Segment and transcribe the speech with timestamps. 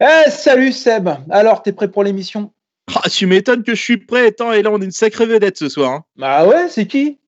[0.00, 1.08] Eh, salut Seb.
[1.30, 2.52] Alors, t'es prêt pour l'émission?
[2.94, 4.28] Ah, tu m'étonnes que je suis prêt.
[4.28, 5.92] Attends, et là, on est une sacrée vedette ce soir.
[5.92, 6.04] hein.
[6.16, 7.18] Bah ouais, c'est qui?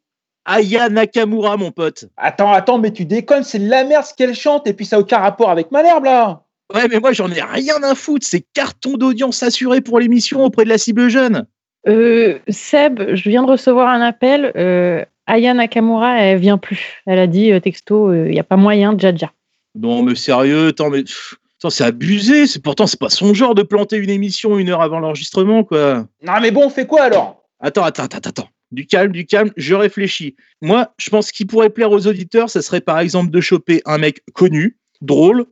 [0.45, 2.07] Aya Nakamura, mon pote.
[2.17, 5.03] Attends, attends, mais tu déconnes, c'est la merde ce qu'elle chante et puis ça n'a
[5.03, 6.43] aucun rapport avec Malherbe là.
[6.75, 8.27] Ouais, mais moi, j'en ai rien à foutre.
[8.27, 11.47] C'est carton d'audience assuré pour l'émission auprès de la cible jeune.
[11.89, 14.53] Euh, Seb, je viens de recevoir un appel.
[14.57, 17.03] Euh, Aya Nakamura, elle vient plus.
[17.07, 19.33] Elle a dit euh, texto, il n'y a pas moyen, Jaja.
[19.75, 21.03] Non, mais sérieux, attends, mais.
[21.03, 21.35] pff,
[21.69, 22.47] c'est abusé.
[22.47, 26.07] C'est pourtant, c'est pas son genre de planter une émission une heure avant l'enregistrement, quoi.
[26.23, 27.45] Non mais bon, on fait quoi alors?
[27.61, 28.49] Attends, attends, attends, attends.
[28.71, 30.37] Du calme, du calme, je réfléchis.
[30.63, 33.99] Moi, je pense qu'il pourrait plaire aux auditeurs, ça serait par exemple de choper un
[33.99, 35.45] mec connu, drôle,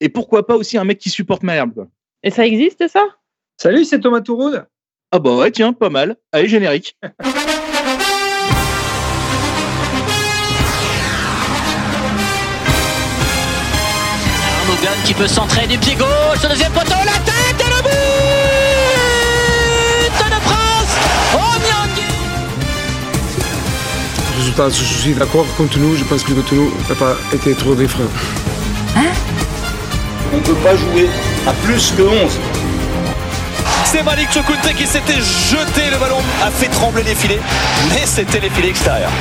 [0.00, 1.88] et pourquoi pas aussi un mec qui supporte Malherbe, quoi.
[2.24, 3.06] Et ça existe, ça?
[3.56, 4.66] Salut, c'est Thomas Touroud?
[5.12, 6.16] Ah bah ouais, tiens, pas mal.
[6.32, 6.98] Allez, générique.
[15.04, 17.90] Qui peut centrer du pied gauche, le deuxième poteau, la tête et le but
[20.26, 20.94] de France
[21.34, 22.02] Oh Nyangui
[24.38, 25.96] Résultat, je suis d'accord contre nous.
[25.96, 28.08] Je pense que contre nous n'a pas été trop différent.
[30.32, 31.08] On ne peut pas jouer
[31.46, 32.38] à plus que 11.
[33.84, 37.40] C'est Malik Chokunte qui s'était jeté, le ballon a fait trembler les filets,
[37.90, 39.12] mais c'était les filets extérieurs.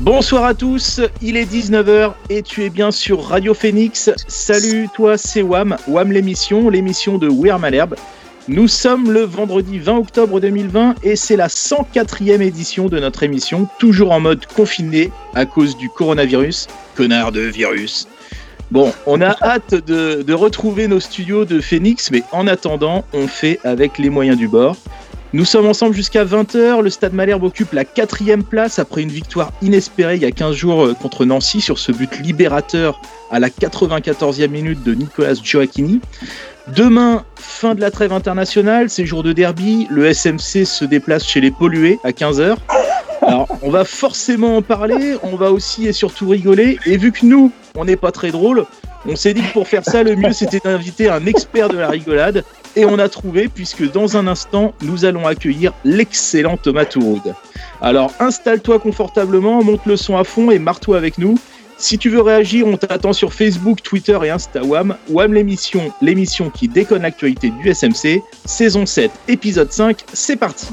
[0.00, 4.10] Bonsoir à tous, il est 19h et tu es bien sur Radio Phoenix.
[4.28, 7.96] Salut, toi, c'est Wam, Wam l'émission, l'émission de Weir Malherbe.
[8.46, 13.68] Nous sommes le vendredi 20 octobre 2020 et c'est la 104e édition de notre émission,
[13.80, 16.68] toujours en mode confiné à cause du coronavirus.
[16.94, 18.06] Connard de virus.
[18.70, 23.26] Bon, on a hâte de, de retrouver nos studios de Phoenix, mais en attendant, on
[23.26, 24.76] fait avec les moyens du bord.
[25.34, 26.80] Nous sommes ensemble jusqu'à 20h.
[26.80, 30.54] Le Stade Malherbe occupe la quatrième place après une victoire inespérée il y a 15
[30.54, 32.98] jours euh, contre Nancy sur ce but libérateur
[33.30, 36.00] à la 94e minute de Nicolas Gioacchini.
[36.74, 39.86] Demain, fin de la trêve internationale, c'est jour de derby.
[39.90, 42.56] Le SMC se déplace chez les pollués à 15h.
[43.20, 46.78] Alors, on va forcément en parler, on va aussi et surtout rigoler.
[46.86, 48.64] Et vu que nous, on n'est pas très drôle,
[49.06, 51.88] on s'est dit que pour faire ça, le mieux c'était d'inviter un expert de la
[51.88, 52.44] rigolade.
[52.78, 57.34] Et on a trouvé, puisque dans un instant, nous allons accueillir l'excellent Thomas Touroud.
[57.80, 61.36] Alors installe-toi confortablement, monte le son à fond et marre-toi avec nous.
[61.76, 64.96] Si tu veux réagir, on t'attend sur Facebook, Twitter et Insta Wam.
[65.10, 68.22] Wam l'émission, l'émission qui déconne l'actualité du SMC.
[68.44, 70.68] Saison 7, épisode 5, c'est parti.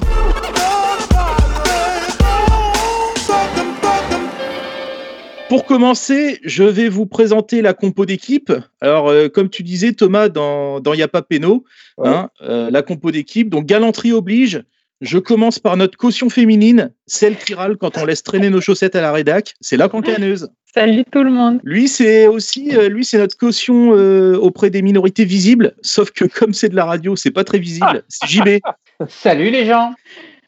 [5.50, 8.52] Pour commencer, je vais vous présenter la compo d'équipe.
[8.82, 11.64] Alors, euh, comme tu disais, Thomas, dans, dans Y'a pas Péno,
[11.98, 12.10] Ouais.
[12.10, 13.50] hein, euh, la compo d'équipe.
[13.50, 14.64] Donc, galanterie oblige.
[15.02, 18.96] Je commence par notre caution féminine, celle qui râle quand on laisse traîner nos chaussettes
[18.96, 19.54] à la rédac.
[19.62, 20.50] C'est la cancaneuse.
[20.74, 21.60] Salut tout le monde.
[21.64, 25.76] Lui, c'est aussi, euh, lui, c'est notre caution euh, auprès des minorités visibles.
[25.82, 28.04] Sauf que comme c'est de la radio, c'est pas très visible.
[28.10, 28.60] C'est JB.
[29.10, 29.94] Salut les gens.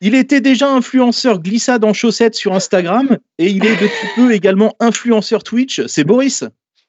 [0.02, 4.75] Il était déjà influenceur glissade en chaussettes sur Instagram et il est depuis peu également
[4.80, 5.81] influenceur Twitch.
[5.88, 6.44] C'est Boris?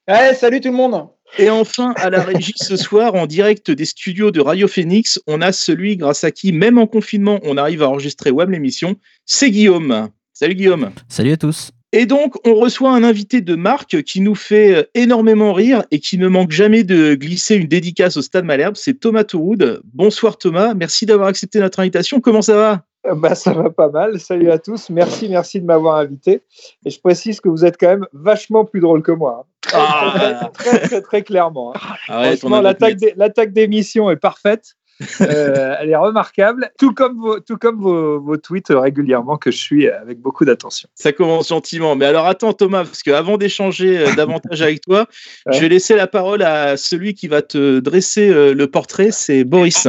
[0.09, 1.09] Eh, salut tout le monde.
[1.39, 5.43] Et enfin, à la régie ce soir, en direct des studios de Radio Phoenix, on
[5.43, 8.97] a celui grâce à qui, même en confinement, on arrive à enregistrer Web l'émission.
[9.27, 10.09] C'est Guillaume.
[10.33, 10.91] Salut Guillaume.
[11.09, 11.71] Salut à tous.
[11.93, 16.19] Et donc, on reçoit un invité de marque qui nous fait énormément rire et qui
[16.19, 18.77] ne manque jamais de glisser une dédicace au Stade Malherbe.
[18.77, 19.81] C'est Thomas Touroud.
[19.95, 22.21] Bonsoir Thomas, merci d'avoir accepté notre invitation.
[22.21, 22.85] Comment ça va?
[23.17, 24.19] Bah, ça va pas mal.
[24.21, 24.91] Salut à tous.
[24.91, 26.43] Merci, merci de m'avoir invité.
[26.85, 29.45] Et je précise que vous êtes quand même vachement plus drôle que moi.
[29.45, 29.71] hein.
[29.75, 31.73] Ah, Très, très, très clairement.
[31.75, 31.81] hein.
[32.09, 34.75] arrête, on Franchement, a l'attaque des- l'attaque d'émission est parfaite.
[35.21, 39.53] Euh, elle est remarquable, tout comme vos, tout comme vos, vos tweets euh, régulièrement que
[39.53, 40.89] je suis avec beaucoup d'attention.
[40.97, 41.95] Ça commence gentiment.
[41.95, 45.07] Mais alors attends Thomas, parce qu'avant d'échanger euh, davantage avec toi,
[45.47, 45.53] Ouais.
[45.53, 49.45] je vais laisser la parole à celui qui va te dresser euh, le portrait, c'est
[49.45, 49.87] Boris.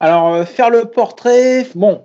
[0.00, 2.04] Alors, euh, faire le portrait, bon,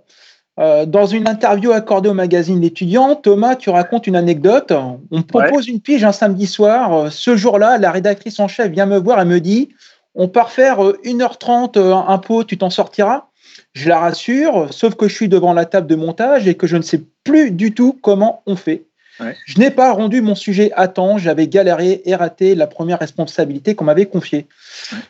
[0.59, 4.71] euh, dans une interview accordée au magazine L'étudiant, Thomas, tu racontes une anecdote.
[4.71, 6.94] On me propose une pige un samedi soir.
[6.94, 9.69] Euh, Ce jour-là, la rédactrice en chef vient me voir et me dit
[10.13, 13.27] On part faire euh, 1h30 euh, un pot, tu t'en sortiras
[13.74, 16.75] Je la rassure, sauf que je suis devant la table de montage et que je
[16.75, 18.83] ne sais plus du tout comment on fait.
[19.21, 19.36] Ouais.
[19.45, 23.75] Je n'ai pas rendu mon sujet à temps, j'avais galéré et raté la première responsabilité
[23.75, 24.48] qu'on m'avait confiée.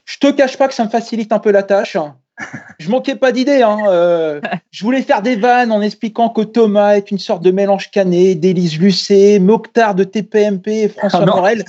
[0.05, 1.97] Je te cache pas que ça me facilite un peu la tâche.
[2.79, 3.61] Je manquais pas d'idées.
[3.61, 3.77] Hein.
[3.87, 4.41] euh,
[4.71, 8.35] je voulais faire des vannes en expliquant que Thomas est une sorte de mélange cané
[8.35, 11.25] d'Élise Lucet, Mokhtar de TPMP et François Ah.
[11.25, 11.65] Morel.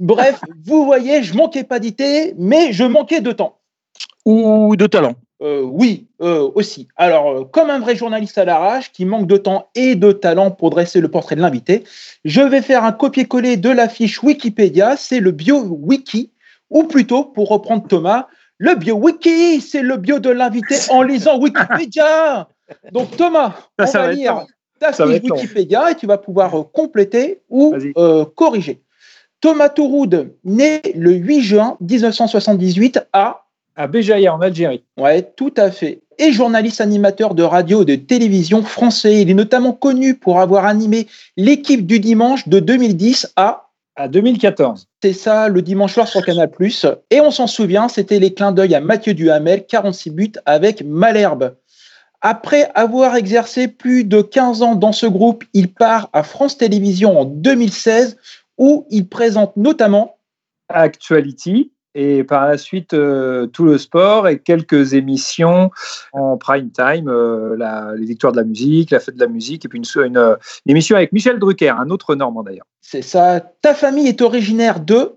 [0.00, 3.58] Bref, vous voyez, je manquais pas d'idées, mais je manquais de temps.
[4.24, 5.14] Ou de talent.
[5.42, 6.88] Euh, oui, euh, aussi.
[6.96, 10.70] Alors, comme un vrai journaliste à l'arrache qui manque de temps et de talent pour
[10.70, 11.84] dresser le portrait de l'invité,
[12.24, 16.30] je vais faire un copier-coller de la fiche Wikipédia, c'est le bio-wiki,
[16.70, 18.28] ou plutôt, pour reprendre Thomas,
[18.58, 22.48] le bio-wiki, c'est le bio de l'invité en lisant Wikipédia.
[22.92, 24.46] Donc, Thomas, on Ça va va lire
[24.78, 25.22] ta fiche.
[25.22, 28.80] Wikipédia et tu vas pouvoir euh, compléter ou euh, corriger.
[29.40, 33.44] Thomas Touroud, né le 8 juin 1978 à
[33.76, 34.84] À Béjaïa, en Algérie.
[34.96, 36.00] Ouais, tout à fait.
[36.18, 39.20] Et journaliste animateur de radio et de télévision français.
[39.20, 43.63] Il est notamment connu pour avoir animé l'équipe du dimanche de 2010 à.
[43.96, 44.88] À 2014.
[45.02, 46.50] C'est ça, le dimanche soir sur Canal+.
[47.10, 51.54] Et on s'en souvient, c'était les clins d'œil à Mathieu Duhamel, 46 buts avec Malherbe.
[52.20, 57.20] Après avoir exercé plus de 15 ans dans ce groupe, il part à France Télévisions
[57.20, 58.16] en 2016
[58.58, 60.16] où il présente notamment
[60.68, 65.70] Actuality et par la suite euh, tout le sport et quelques émissions
[66.12, 69.64] en prime time, euh, la, les victoires de la musique, la fête de la musique
[69.64, 73.40] et puis une, une, une émission avec Michel Drucker, un autre Normand d'ailleurs, C'est ça.
[73.40, 75.12] Ta famille est originaire de?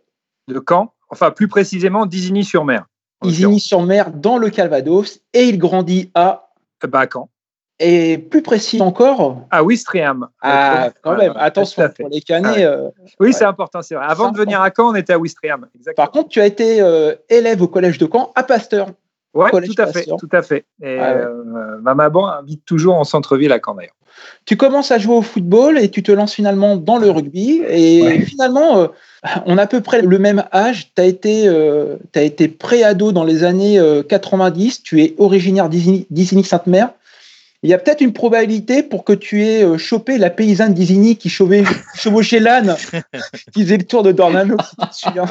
[0.48, 2.86] De Caen, enfin plus précisément d'Isigny-sur-Mer.
[3.26, 6.50] Isigny-sur-Mer dans le Calvados et il grandit à?
[6.88, 7.30] Bah, Caen.
[7.80, 9.42] Et plus précis encore.
[9.52, 10.28] À Ouistreham.
[10.42, 12.52] Ah, quand même, attention pour les canets.
[12.54, 12.66] Ah ouais.
[12.66, 12.90] euh,
[13.20, 13.32] Oui, Ouais.
[13.34, 14.06] c'est important, c'est vrai.
[14.08, 15.18] Avant de venir à Caen, on était à.
[15.76, 15.94] Exactement.
[15.96, 18.88] Par contre, tu as été euh, élève au collège de Caen à Pasteur.
[19.34, 20.66] Ouais, collège tout à fait, tout à fait.
[20.82, 21.22] Et Ah ouais.
[21.22, 23.94] euh, ma maman invite toujours en centre-ville à Caen d'ailleurs.
[24.46, 27.62] Tu commences à jouer au football et tu te lances finalement dans le rugby.
[27.70, 28.88] Et finalement, euh,
[29.46, 30.92] on a à peu près le même âge.
[30.96, 31.48] Tu as été,
[32.14, 34.82] t'as été pré-ado dans les années euh, 90.
[34.82, 36.90] Tu es originaire d'Isigny- d'Isigny-Sainte-Mère.
[37.64, 41.18] Il y a peut-être une probabilité pour que tu aies euh, chopé la paysanne d'Isigny
[41.18, 42.76] qui chevauchait l'âne,
[43.54, 44.58] qui faisait le tour de Dornano.
[44.92, 45.26] si souviens.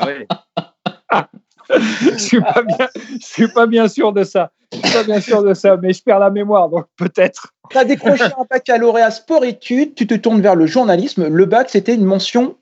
[1.71, 2.89] je suis pas bien,
[3.21, 4.51] je suis pas bien sûr de ça.
[4.73, 7.53] Je suis pas bien sûr de ça, mais je perds la mémoire, donc peut-être.
[7.71, 11.29] Tu as décroché un baccalauréat sport-études, tu te tournes vers le journalisme.
[11.29, 12.57] Le bac, c'était une mention?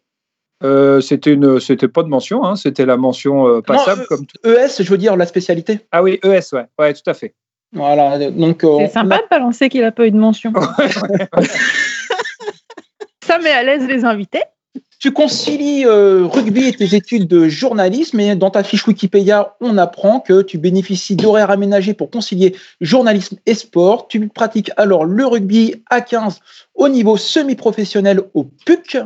[0.62, 4.06] Euh, c'était une, c'était pas de mention, hein, c'était la mention euh, passable Non, euh,
[4.08, 4.26] comme.
[4.26, 4.48] tout.
[4.48, 5.80] ES, je veux dire la spécialité.
[5.90, 7.34] Ah oui, ES, ouais, ouais, tout à fait.
[7.74, 10.52] Voilà, donc euh, C'est sympa de balancer qu'il n'a pas eu de mention.
[13.24, 14.42] Ça met à l'aise les invités.
[15.00, 19.76] Tu concilies euh, rugby et tes études de journalisme et dans ta fiche Wikipédia, on
[19.76, 24.08] apprend que tu bénéficies d'horaires aménagés pour concilier journalisme et sport.
[24.08, 26.40] Tu pratiques alors le rugby à 15
[26.74, 28.98] au niveau semi-professionnel au PUC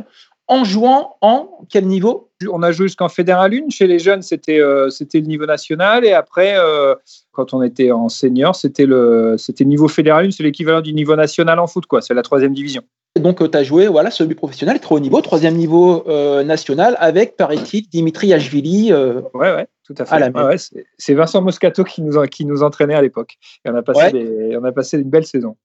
[0.47, 2.28] en jouant en quel niveau?
[2.47, 3.69] On a joué jusqu'en Fédéral 1.
[3.69, 6.05] Chez les jeunes, c'était euh, c'était le niveau national.
[6.05, 6.95] Et après, euh,
[7.31, 10.31] quand on était en senior, c'était le, c'était niveau Fédéral 1.
[10.31, 12.01] C'est l'équivalent du niveau national en foot, quoi.
[12.01, 12.81] C'est la troisième division.
[13.19, 17.89] Donc, tu as joué voilà, semi-professionnel, très haut niveau, troisième niveau euh, national avec, paraît-il,
[17.89, 18.93] Dimitri Ashvili.
[18.93, 20.13] euh, Ouais, ouais, tout à fait.
[20.15, 20.47] À la Ouais, main.
[20.47, 23.37] ouais, c'est c'est Vincent Moscato qui nous, en- qui nous entraînait à l'époque.
[23.65, 24.11] Et on a passé, Ouais.
[24.13, 25.57] des- on a passé une belle saison.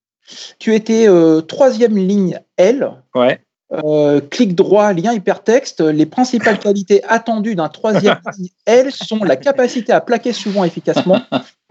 [0.58, 2.90] tu étais euh, troisième ligne L.
[3.14, 3.40] Ouais.
[3.84, 5.80] Euh, clic droit, lien hypertexte.
[5.80, 11.20] Les principales qualités attendues d'un troisième ligne L sont la capacité à plaquer souvent efficacement,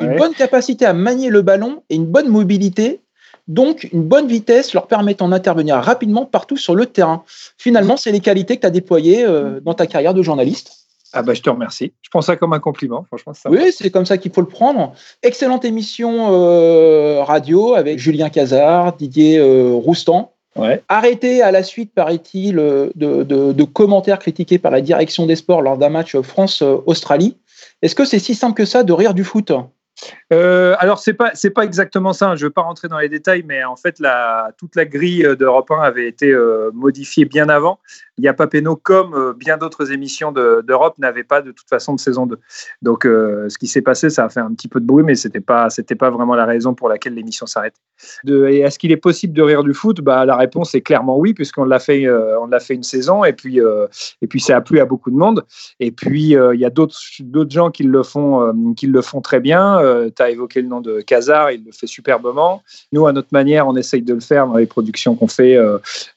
[0.02, 0.18] une Ouais.
[0.18, 3.02] bonne capacité à manier le ballon et une bonne mobilité.
[3.48, 7.24] Donc, une bonne vitesse leur permettant d'intervenir rapidement partout sur le terrain.
[7.58, 10.72] Finalement, c'est les qualités que tu as déployées euh, dans ta carrière de journaliste.
[11.16, 11.94] Ah bah je te remercie.
[12.02, 13.04] Je prends ça comme un compliment.
[13.06, 13.50] Franchement, ça.
[13.52, 14.94] Oui, c'est comme ça qu'il faut le prendre.
[15.22, 20.33] Excellente émission euh, radio avec Julien Cazard, Didier euh, Roustan.
[20.56, 20.84] Ouais.
[20.88, 25.36] Arrêté à la suite, paraît-il, euh, de, de- de commentaires critiqués par la direction des
[25.36, 27.38] sports lors d'un match France-Australie.
[27.82, 29.51] Est-ce que c'est si simple que ça de rire du foot?
[30.34, 32.30] Euh, alors c'est pas c'est pas exactement ça.
[32.32, 32.36] hein.
[32.36, 35.70] Je veux pas rentrer dans les détails, mais en fait la toute la grille d'Europe
[35.72, 37.80] 1 avait été euh, modifiée bien avant.
[38.20, 41.67] Il y a Papeno comme euh, bien d'autres émissions de- d'Europe n'avaient pas de toute
[41.67, 42.38] façon de saison 2.
[42.84, 45.15] Donc euh, ce qui s'est passé, ça a fait un petit peu de bruit, mais
[45.15, 47.74] c'était pas c'était pas vraiment la raison pour laquelle l'émission s'arrête.
[48.27, 50.01] Est-ce qu'il est possible de rire du foot?
[50.01, 53.60] Bah la réponse est clairement oui, puisqu'on l'a fait euh, fait une saison et puis
[54.22, 55.43] et puis ça a plu à beaucoup de monde.
[55.79, 59.79] Et puis il y a d'autres gens qui le font qui le font très bien.
[60.15, 62.62] tu as évoqué le nom de Casar, il le fait superbement.
[62.91, 65.58] Nous, à notre manière, on essaye de le faire dans les productions qu'on fait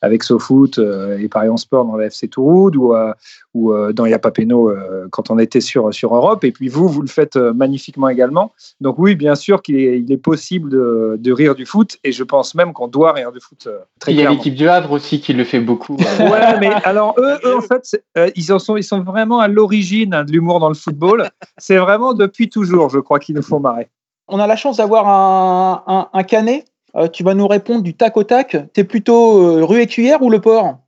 [0.02, 3.12] avec SoFoot et Paris en Sport dans la FC Touroud ou, euh,
[3.54, 6.44] ou euh, dans Yapapeno euh, quand on était sur, sur Europe.
[6.44, 8.52] Et puis vous, vous le faites magnifiquement également.
[8.80, 12.12] Donc oui, bien sûr qu'il est, il est possible de, de rire du foot et
[12.12, 14.68] je pense même qu'on doit rire du foot euh, très Il y a l'équipe du
[14.68, 15.96] Havre aussi qui le fait beaucoup.
[16.18, 19.48] Ouais, mais alors eux, eux, en fait, euh, ils en sont, ils sont vraiment à
[19.48, 21.28] l'origine hein, de l'humour dans le football.
[21.58, 23.88] C'est vraiment depuis toujours, je crois, qu'ils nous font marrer.
[24.28, 26.64] On a la chance d'avoir un, un, un canet.
[26.96, 28.56] Euh, tu vas nous répondre du tac au tac.
[28.72, 30.78] T'es plutôt euh, rue et cuillère ou le port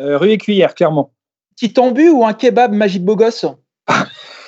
[0.00, 1.12] Euh, rue et cuillère, clairement.
[1.56, 3.46] Petit tambu ou un kebab magique beau gosse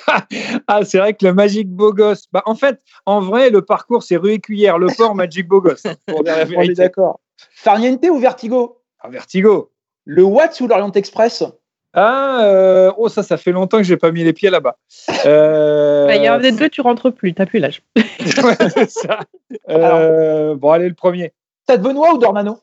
[0.67, 2.27] ah, c'est vrai que le Magic Beau Gosse.
[2.31, 5.63] Bah, en fait, en vrai, le parcours, c'est rue Écuyère, le port, Magic pour
[6.23, 7.19] la On est d'accord.
[7.53, 9.71] Farniente ou Vertigo Ah, Vertigo.
[10.05, 11.43] Le Watts ou l'Orient Express
[11.93, 14.77] Ah, euh, oh, ça, ça fait longtemps que j'ai pas mis les pieds là-bas.
[15.25, 17.83] Euh, Bah, Il y a un des deux, tu rentres plus, t'as plus l'âge.
[17.97, 19.19] ouais, c'est ça.
[19.69, 21.33] Euh, bon, allez, le premier.
[21.63, 22.59] Stade Benoît ou Dornano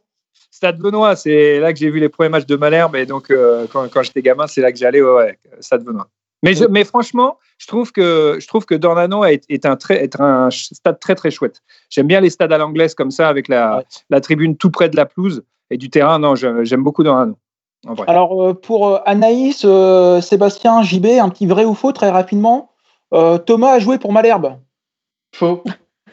[0.50, 2.96] Stade Benoît, c'est là que j'ai vu les premiers matchs de Malherbe.
[2.96, 5.02] Et donc, euh, quand, quand j'étais gamin, c'est là que j'allais.
[5.02, 6.08] Ouais, ouais, Stade Benoît.
[6.42, 10.02] Mais, je- mais franchement, je trouve que, je trouve que Dornano est, est un, très,
[10.04, 11.62] est un ch- stade très, très chouette.
[11.88, 13.84] J'aime bien les stades à l'anglaise comme ça, avec la, Ouais.
[14.10, 16.18] la tribune tout près de la pelouse et du terrain.
[16.18, 17.36] Non, j'aime beaucoup Dornano.
[17.86, 18.06] En vrai.
[18.08, 22.70] Alors, euh, pour euh, Anaïs, euh, Sébastien, JB, un petit vrai ou faux très rapidement.
[23.14, 24.58] Euh, Thomas a joué pour Malherbe.
[25.34, 25.62] Faux.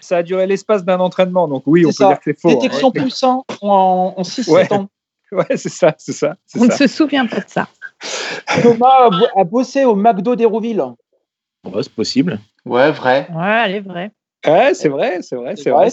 [0.01, 1.47] Ça a duré l'espace d'un entraînement.
[1.47, 2.07] Donc, oui, on peut ça.
[2.09, 2.49] dire que c'est faux.
[2.49, 4.73] Détection Ouais, poussant en, en 6-7 Ouais.
[4.73, 4.87] ans.
[5.31, 6.35] Ouais, c'est ça, c'est ça.
[6.59, 7.65] On ne se souvient pas de ça.
[8.61, 10.81] Thomas a, bo- a bossé au McDo d'Hérouville.
[11.63, 12.37] Ouais, c'est possible.
[12.65, 13.27] Ouais, vrai.
[13.33, 14.11] Ouais, elle est vraie.
[14.45, 15.89] Ouais, c'est vrai, c'est vrai, c'est vrai.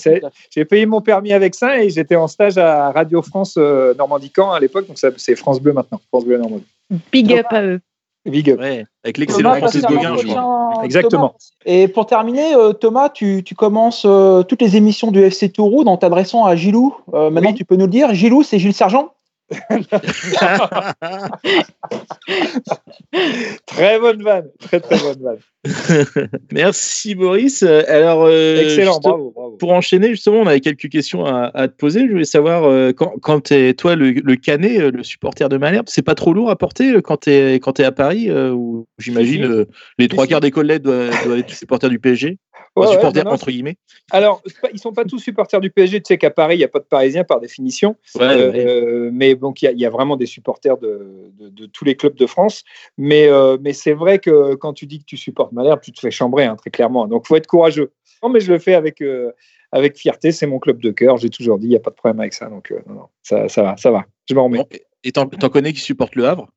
[0.50, 4.50] J'ai payé mon permis avec ça et j'étais en stage à Radio France euh, Normandie-Camp
[4.50, 6.66] à l'époque, donc c'est France Bleu maintenant, France Bleu Normandie.
[7.12, 7.80] Big up à eux.
[8.26, 8.60] Big up.
[8.60, 10.80] Ouais, avec l'excellent Thomas, Francis Gauguin, je crois.
[10.84, 11.28] Exactement.
[11.28, 11.32] Thomas.
[11.64, 15.82] Et pour terminer, euh, Thomas, tu, tu commences euh, toutes les émissions du FC Tourou
[15.84, 16.94] en t'adressant à Gilou.
[17.14, 17.56] Euh, maintenant, Oui.
[17.56, 18.12] tu peux nous le dire.
[18.14, 19.12] Gilou, c'est Gilles Sergent?
[23.66, 25.38] Très bonne vanne, très très bonne vanne.
[26.52, 27.62] Merci Boris.
[27.62, 29.56] Euh, Alors, euh, Excellent, juste- bravo, bravo.
[29.56, 32.06] Pour enchaîner, justement, on avait quelques questions à, à te poser.
[32.06, 35.56] Je voulais savoir, euh, quand, quand tu es, toi, le, le canet, le supporter de
[35.56, 38.86] Malherbe, c'est pas trop lourd à porter quand tu es, quand à Paris euh, où
[38.98, 39.66] J'imagine
[39.98, 42.38] les trois quarts des collègues doivent, doivent être supporters du PSG.
[42.80, 43.76] Ouais, entre guillemets.
[44.10, 46.00] Alors, pas- ils sont pas tous supporters du PSG.
[46.00, 47.96] Tu sais qu'à Paris, il n'y a pas de Parisiens par définition.
[48.14, 51.30] Ouais, Euh, euh, mais donc, il y, a- il y a vraiment des supporters de,
[51.38, 52.64] de- de tous les clubs de France.
[52.96, 56.00] Mais, euh, mais c'est vrai que quand tu dis que tu supportes Malherbe, tu te
[56.00, 57.06] fais chambrer, hein, très clairement.
[57.06, 57.92] Donc, faut être courageux.
[58.22, 59.32] Non, mais je le fais avec, euh,
[59.72, 60.32] avec fierté.
[60.32, 61.16] C'est mon club de cœur.
[61.18, 62.46] J'ai toujours dit, il n'y a pas de problème avec ça.
[62.46, 64.04] Donc, non, non, ça, ça va, ça va.
[64.28, 64.64] Je m'en remets.
[65.04, 66.48] Et t'en t'en connais qui supportent le Havre?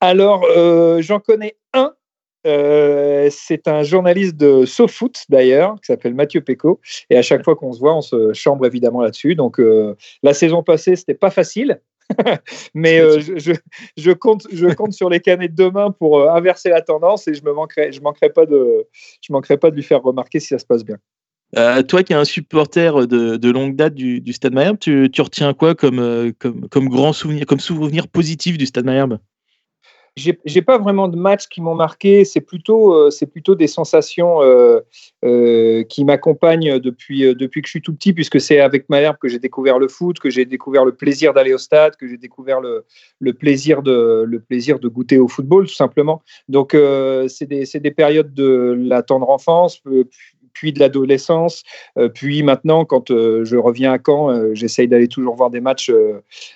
[0.00, 0.44] Alors,
[1.00, 1.92] j'en connais un.
[2.46, 6.80] Euh, c'est un journaliste de SoFoot d'ailleurs, qui s'appelle Mathieu Péco.
[7.10, 9.34] Et à chaque fois qu'on se voit, on se chambre évidemment là-dessus.
[9.34, 11.80] Donc, euh, la saison passée, c'était pas facile.
[12.74, 17.26] Mais euh, je, compte, je compte sur les canettes de demain pour inverser la tendance
[17.28, 20.98] et je me manquerai, pas de, lui faire remarquer si ça se passe bien.
[21.84, 26.34] Toi qui es un supporter de, longue date du, Stade Malherbe, tu, retiens quoi comme
[26.74, 29.18] grand souvenir, comme souvenir positif du Stade Malherbe
[30.16, 32.24] j'ai pas vraiment de matchs qui m'ont marqué.
[32.24, 34.80] C'est plutôt, euh, plutôt des sensations euh,
[35.24, 39.28] euh, qui m'accompagnent depuis, depuis que je suis tout petit, puisque c'est avec Malherbe que
[39.28, 42.60] j'ai découvert le foot, que j'ai découvert le plaisir d'aller au stade, que j'ai découvert
[42.60, 42.84] le,
[43.18, 46.22] le, plaisir de, le plaisir de goûter au football, tout simplement.
[46.48, 46.76] Donc,
[47.28, 49.82] c'est des, des périodes de la tendre enfance,
[50.54, 51.62] puis de l'adolescence,
[51.98, 55.60] euh, puis maintenant, quand euh, je reviens à Caen, euh, j'essaye d'aller toujours voir des
[55.60, 55.92] matchs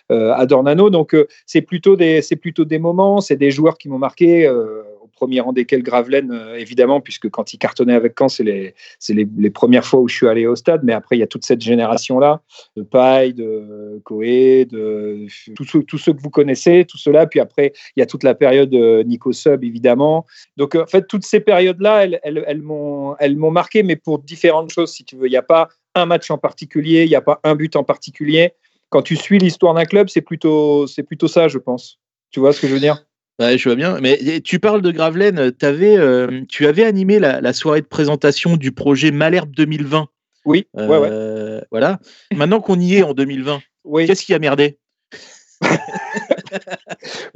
[0.08, 0.88] à Dornano.
[0.88, 1.14] Donc,
[1.44, 4.50] c'est plutôt, des- plutôt des moments, c'est des joueurs qui m'ont marqué,
[5.18, 8.74] premier rang desquels Gravelaine, euh, évidemment, puisque quand il cartonnait avec Caen, c'est les,
[9.08, 11.26] les, les premières fois où je suis allé au stade, mais après, il y a
[11.26, 12.40] toute cette génération-là,
[12.76, 17.26] de Paille, de Coé, de tous ceux, tous ceux que vous connaissez, tout cela.
[17.26, 20.24] Puis après, il y a toute la période euh, Nico Sub, évidemment.
[20.56, 24.70] Donc, euh, en fait, toutes ces périodes-là, elles, elles, elles m'ont marqué, mais pour différentes
[24.70, 25.26] choses, si tu veux.
[25.26, 27.82] Il n'y a pas un match en particulier, il n'y a pas un but en
[27.82, 28.52] particulier.
[28.90, 31.98] Quand tu suis l'histoire d'un club, c'est plutôt, plutôt ça, je pense.
[32.30, 33.07] Tu vois ce que je veux dire?
[33.40, 33.98] Ouais, je vois bien.
[34.00, 38.72] Mais tu parles de Gravelaine, euh, tu avais animé la, la soirée de présentation du
[38.72, 40.08] projet Malherbe 2020.
[40.44, 41.08] Oui, ouais, ouais.
[41.10, 41.98] Euh, Voilà.
[42.34, 44.06] Maintenant qu'on y est en 2020, Oui.
[44.06, 44.78] qu'est-ce qui a merdé?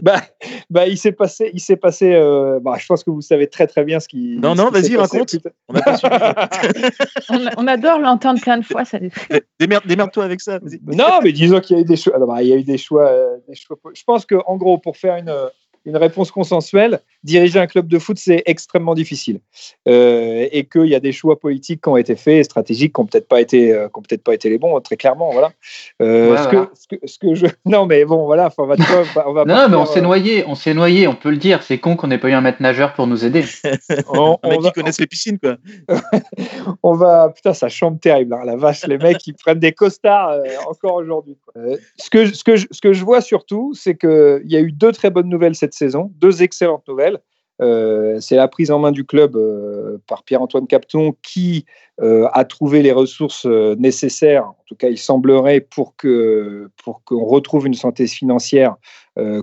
[0.03, 0.23] Bah,
[0.71, 2.15] bah, il s'est passé, il s'est passé.
[2.15, 4.39] euh, bah, je pense que vous savez très très bien ce qui.
[4.39, 5.19] Non, ce non, vas-y, passé.
[5.19, 5.37] raconte.
[5.69, 6.15] On n'a pas suivi.
[7.31, 8.85] On, on adore l'entendre plein de fois.
[8.85, 8.99] Ça...
[9.61, 10.59] Démerde- Démerde-toi avec ça.
[10.59, 10.81] vas-y.
[10.97, 12.17] Non, mais disons qu'il y a eu des choix.
[12.17, 14.57] alors, bah, il y a eu des choix, euh, des choix- Je pense que, en
[14.57, 15.47] gros, pour faire une, euh,
[15.85, 19.41] une réponse consensuelle, diriger un club de foot, c'est extrêmement difficile.
[19.89, 23.07] Euh, et qu'il y a des choix politiques qui ont été faits, stratégiques, qui n'ont
[23.07, 25.31] peut-être pas été, euh, qui ont peut-être pas été les bons, très clairement.
[25.33, 25.53] Voilà.
[26.01, 26.67] Euh, Ouais, ce, voilà.
[26.67, 27.47] Que, ce, que, ce que je.
[27.67, 28.51] Non, mais bon, voilà.
[28.59, 31.07] On va, on va, on va Non, mais on s'est euh, noyé, on s'est noyé,
[31.09, 31.63] on peut le dire.
[31.63, 33.45] C'est con qu'on n'ait pas eu un maître nageur pour nous aider.
[34.09, 35.57] on- Un mec on va- qui connaissent les piscines, quoi.
[36.83, 40.31] on va putain ça chambre terrible hein, la vache les mecs ils prennent des costards
[40.31, 41.37] euh, encore aujourd'hui.
[41.57, 44.53] Euh, ce que je- ce que je, ce que je vois surtout c'est que il
[44.53, 47.12] y a eu deux très bonnes nouvelles cette saison deux excellentes nouvelles
[47.61, 51.65] Euh, c'est la prise en main du club euh, par Pierre-Antoine Capton qui
[52.01, 57.25] euh, a trouvé les ressources nécessaires, en tout cas il semblerait, pour que pour qu'on
[57.25, 58.77] retrouve une santé financière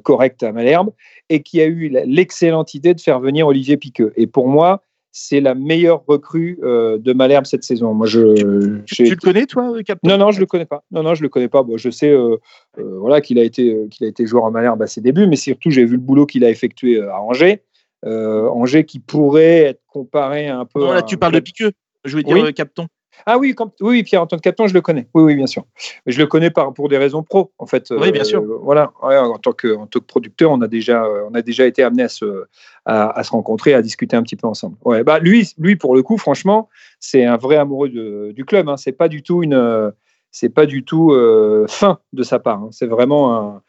[0.03, 0.89] correcte à Malherbe,
[1.29, 4.11] et qui a eu l'excellente idée de faire venir Olivier Piqueux.
[4.15, 7.93] Et pour moi, c'est la meilleure recrue euh, de Malherbe cette saison.
[7.93, 10.83] Moi, je, tu, le connais, toi, Captain Non, non, je le connais pas.
[10.91, 11.63] Non, non, je le connais pas.
[11.63, 12.37] Bon, je sais, euh,
[12.77, 15.35] euh, voilà, qu'il a été, qu'il a été joueur à Malherbe à ses débuts, mais
[15.35, 17.63] surtout, j'ai vu le boulot qu'il a effectué à Angers.
[18.03, 20.79] Angers qui pourrait être comparé un peu.
[20.79, 21.71] Non, là, tu parles de Piqueux.
[22.05, 22.53] Je veux dire, oui.
[22.53, 22.87] Capton.
[23.25, 25.07] Ah oui, oui, Pierre-Antoine Capton, je le connais.
[25.13, 25.65] Oui, oui, bien sûr.
[26.05, 27.91] Mais je le connais par, pour des raisons pro, en fait.
[27.91, 28.41] Oui, bien sûr.
[28.61, 31.83] voilà, en, tant que, en tant que producteur, on a déjà, on a déjà été
[31.83, 32.45] amené à se,
[32.85, 34.77] à, se rencontrer, à discuter un petit peu ensemble.
[34.85, 38.69] Ouais, bah lui, lui pour le coup, franchement, c'est un vrai amoureux du club.
[38.69, 38.77] Hein.
[38.77, 39.91] C'est pas du tout une,
[40.31, 42.59] c'est pas du tout euh, fin de sa part.
[42.59, 42.69] Hein.
[42.71, 43.59] C'est vraiment un, euh,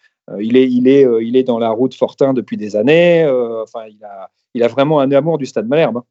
[0.41, 3.27] il est, il est, euh, il est dans la route Fortin depuis des années.
[3.63, 5.99] enfin, il a, il a vraiment un amour du Stade Malherbe.
[5.99, 6.05] Hein.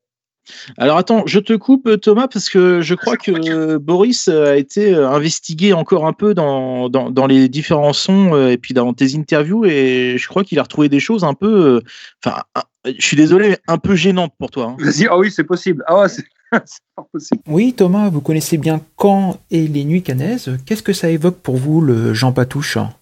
[0.78, 5.74] Alors attends, je te coupe Thomas parce que je crois que Boris a été investigué
[5.74, 10.28] encore un peu dans, dans, les différents sons et puis dans tes interviews et je
[10.28, 11.84] crois qu'il a retrouvé des choses un peu,
[12.24, 12.42] enfin,
[12.86, 14.76] je suis désolé, un peu gênantes pour toi.
[14.76, 14.78] Hein.
[14.80, 15.84] Vas-y, ah oui, c'est possible.
[15.88, 16.64] Ah c'est pas
[17.12, 17.42] possible.
[17.48, 20.58] Oui, Thomas, vous connaissez bien Caen et les Nuits Canaises.
[20.66, 22.78] Qu'est-ce que ça évoque pour vous, le Jean Patouche?
[22.78, 22.99] euh,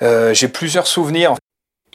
[0.00, 1.34] J'ai plusieurs souvenirs.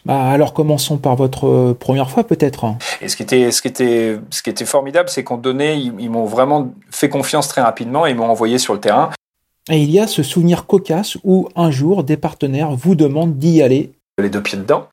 [0.05, 2.65] Bah, alors commençons par votre euh, première fois peut-être.
[3.01, 6.09] Et ce qui était, ce qui était, ce qui était formidable, c'est qu'on donnait, ils,
[6.09, 9.11] m'ont vraiment fait confiance très rapidement et ils m'ont envoyé sur le terrain.
[9.69, 13.61] Et il y a ce souvenir cocasse où un jour des partenaires vous demandent d'y
[13.61, 13.91] aller.
[14.17, 14.87] Les deux pieds dedans.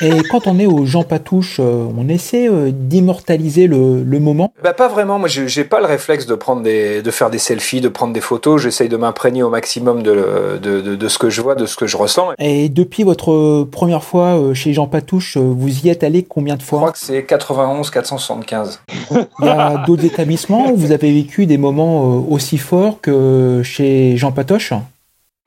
[0.00, 4.52] Et quand on est au Jean Patouche, euh, on essaie euh, d'immortaliser le, le, moment
[4.62, 5.18] bah, Pas vraiment.
[5.18, 8.20] Moi, j'ai pas le réflexe de, prendre des, de faire des selfies, de prendre des
[8.20, 8.60] photos.
[8.60, 11.76] J'essaye de m'imprégner au maximum de, de, de, de, ce que je vois, de ce
[11.76, 12.32] que je ressens.
[12.38, 16.62] Et depuis votre première fois euh, chez Jean Patouche, vous y êtes allé combien de
[16.62, 18.80] fois Je crois que c'est 91 475.
[19.40, 24.16] Il y a d'autres établissements où vous avez vécu des moments aussi forts que chez
[24.16, 24.72] Jean Patoche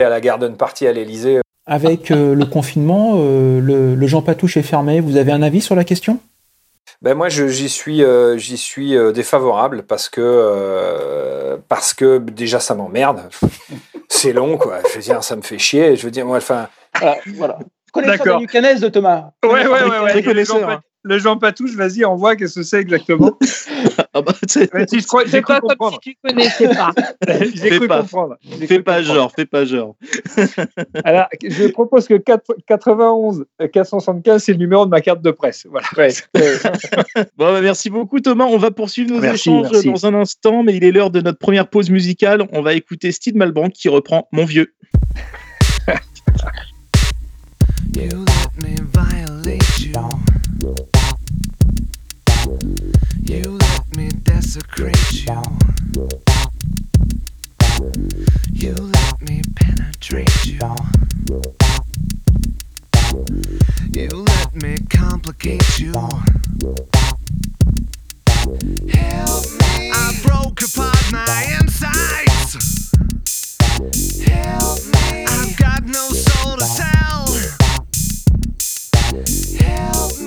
[0.03, 4.63] À la Garden Party à l'Elysée, avec euh, le confinement, euh, le, Jean Patouche est
[4.63, 5.01] fermé.
[5.01, 6.19] Vous avez un avis sur la question?
[7.01, 13.29] Ben moi, j'y suis, euh, j'y suis défavorable parce que parce que déjà ça m'emmerde.
[14.09, 14.79] C'est long, quoi.
[14.89, 15.95] Je veux dire, ça me fait chier.
[15.95, 16.69] Je veux dire, moi, enfin,
[17.35, 17.59] voilà.
[17.91, 19.31] Connaisseur des de Thomas?
[19.43, 23.37] Ouais, ouais, ouais, ouais le Jean Patouche, vas-y, envoie, qu'est-ce que c'est exactement?
[24.17, 24.71] ah bah, C'est
[25.41, 26.91] pas comme si tu connaissais pas.
[27.53, 28.37] J'ai cru pas, comprendre.
[28.67, 29.95] Fais pas genre, fais pas genre.
[31.03, 35.67] Alors, je propose que 91 475, c'est le numéro de ma carte de presse.
[35.69, 35.87] Voilà.
[36.33, 38.45] bon, bah, merci beaucoup, Thomas.
[38.45, 41.69] On va poursuivre nos échanges dans un instant, mais il est l'heure de notre première
[41.69, 42.47] pause musicale.
[42.51, 44.73] On va écouter Steve Malbranc qui reprend Mon vieux.
[47.95, 49.93] you let me violate you.
[53.25, 53.76] You let
[54.37, 55.13] me desecrate
[58.53, 58.73] you.
[58.73, 60.75] Let me penetrate you.
[63.91, 65.93] You let me complicate you.
[65.93, 66.11] Help
[69.59, 69.91] me.
[69.93, 72.91] I broke apart my insides.
[74.23, 75.25] Help me.
[75.25, 77.25] I've got no soul to tell.
[79.59, 80.26] Help me.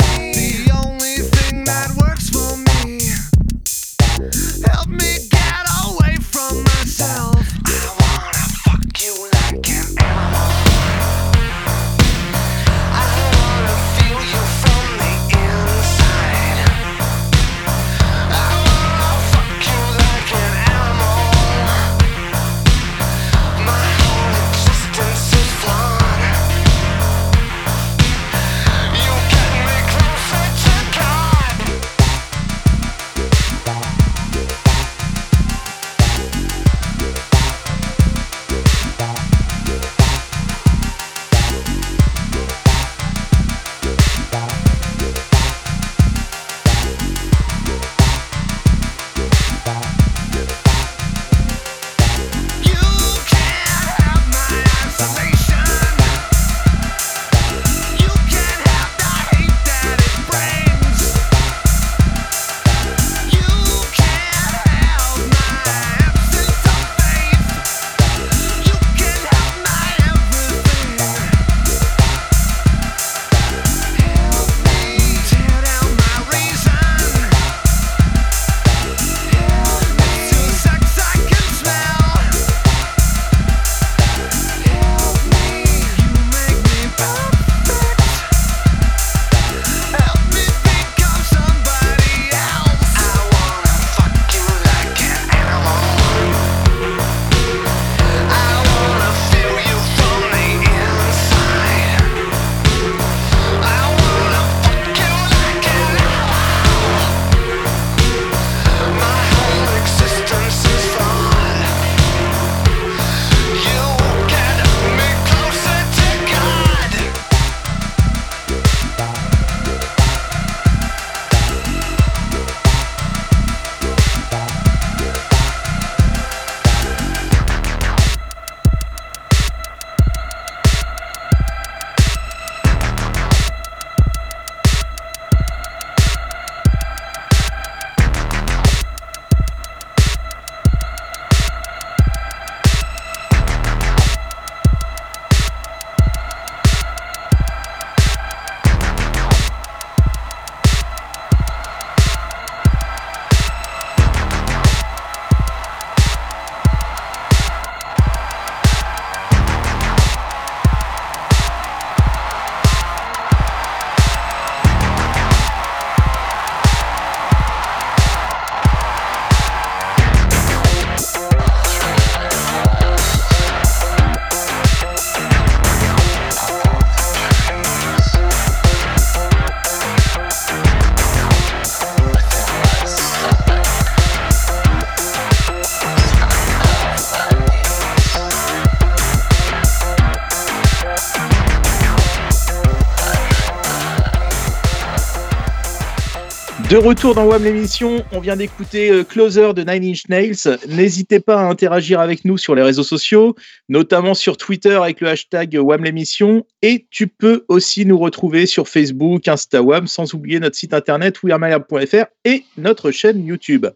[196.80, 200.58] Retour dans WAM l'émission, on vient d'écouter euh, Closer de Nine Inch Nails.
[200.66, 203.34] N'hésitez pas à interagir avec nous sur les réseaux sociaux,
[203.68, 206.46] notamment sur Twitter avec le hashtag WAM l'émission.
[206.62, 212.06] Et tu peux aussi nous retrouver sur Facebook, InstaWAM, sans oublier notre site internet wearmalherbe.fr
[212.24, 213.66] et notre chaîne YouTube.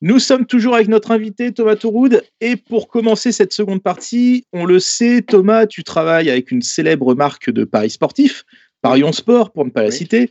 [0.00, 2.22] Nous sommes toujours avec notre invité Thomas Touroud.
[2.40, 7.14] Et pour commencer cette seconde partie, on le sait, Thomas, tu travailles avec une célèbre
[7.14, 8.44] marque de paris sportifs,
[8.82, 10.28] Parion Sport pour ne pas la citer.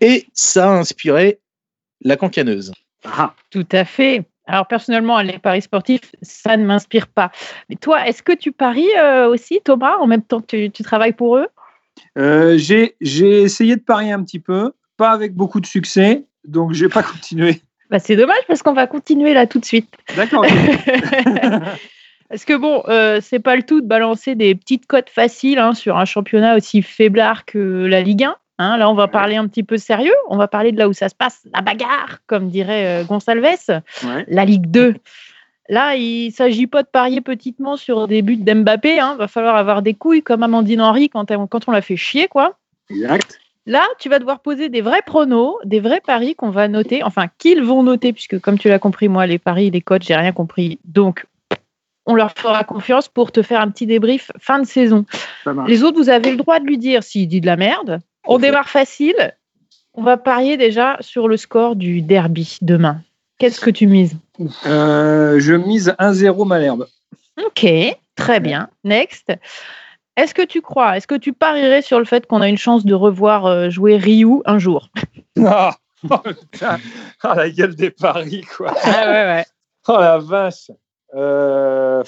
[0.00, 1.38] Et ça a inspiré
[2.00, 2.72] la cancaneuse.
[3.04, 3.34] Ah.
[3.50, 4.24] Tout à fait.
[4.46, 7.30] Alors personnellement, les paris sportifs, ça ne m'inspire pas.
[7.68, 11.12] Mais toi, est-ce que tu paries euh, aussi, Thomas, en même temps que tu, travailles
[11.12, 11.48] pour eux?
[12.16, 16.84] Euh, J'ai essayé de parier un petit peu, pas avec beaucoup de succès, donc je
[16.84, 17.60] n'ai pas continué.
[17.90, 19.88] Bah, c'est dommage parce qu'on va continuer là tout de suite.
[20.16, 20.44] D'accord.
[22.28, 25.72] Parce que bon, euh, c'est pas le tout de balancer des petites cotes faciles hein,
[25.72, 28.36] sur un championnat aussi faiblard que la Ligue 1.
[28.58, 30.14] Hein, là, on va parler un petit peu sérieux.
[30.28, 33.82] On va parler de là où ça se passe, la bagarre, comme dirait euh, Gonçalves,
[34.02, 34.96] la Ligue 2.
[35.68, 38.94] Là, il ne s'agit pas de parier petitement sur des buts d'Mbappé.
[38.94, 39.16] Il hein.
[39.16, 42.26] va falloir avoir des couilles comme Amandine Henry quand, quand on l'a fait chier.
[42.26, 42.56] quoi.
[42.90, 43.38] Exact.
[43.66, 47.26] Là, tu vas devoir poser des vrais pronos, des vrais paris qu'on va noter, enfin
[47.36, 50.32] qu'ils vont noter, puisque comme tu l'as compris, moi, les paris, les codes, j'ai rien
[50.32, 50.78] compris.
[50.86, 51.26] Donc,
[52.06, 55.04] on leur fera confiance pour te faire un petit débrief fin de saison.
[55.66, 58.38] Les autres, vous avez le droit de lui dire s'il dit de la merde, on
[58.38, 59.34] démarre facile.
[59.94, 63.00] On va parier déjà sur le score du derby demain.
[63.38, 64.16] Qu'est-ce que tu mises
[64.66, 66.86] euh, Je mise 1-0 Malherbe.
[67.44, 67.66] Ok,
[68.14, 68.68] très bien.
[68.84, 69.32] Next.
[70.16, 72.84] Est-ce que tu crois, est-ce que tu parierais sur le fait qu'on a une chance
[72.84, 74.88] de revoir euh, jouer Ryu un jour?
[75.40, 75.76] Ah,
[76.10, 76.16] oh,
[77.24, 78.72] oh, la gueule des paris, quoi.
[78.84, 79.44] Ah, ouais, ouais.
[79.88, 80.70] Oh la vache.
[81.14, 82.04] Euh,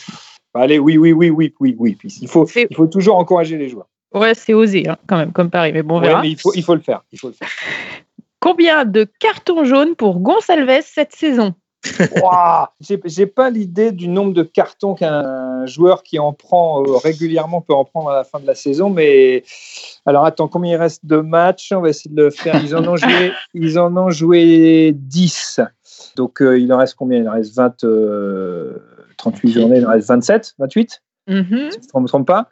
[0.55, 1.99] allez, oui, oui, oui, oui, oui, oui.
[2.21, 3.89] Il faut, il faut toujours encourager les joueurs.
[4.13, 6.27] Ouais, c'est osé hein, quand même comme pari, mais bon, on verra.
[6.27, 7.05] il faut, il faut le faire.
[7.13, 7.49] Il faut le faire.
[8.41, 11.55] Combien de cartons jaunes pour Gonçalves cette saison?
[12.17, 12.67] Wow,
[13.05, 17.73] J'ai pas l'idée du nombre de cartons qu'un joueur qui en prend euh, régulièrement peut
[17.73, 19.45] en prendre à la fin de la saison, mais
[20.05, 21.73] alors attends, combien il reste de matchs?
[21.73, 22.63] On va essayer de le faire.
[22.63, 25.61] Ils en ont joué, ils en ont joué 10.
[26.17, 27.19] Donc euh, il en reste combien?
[27.19, 28.81] Il en reste 20, 38 euh,
[29.53, 31.71] journées, il en reste 27, 28 Mm-hmm.
[31.71, 32.49] Si je ne me trompe pas.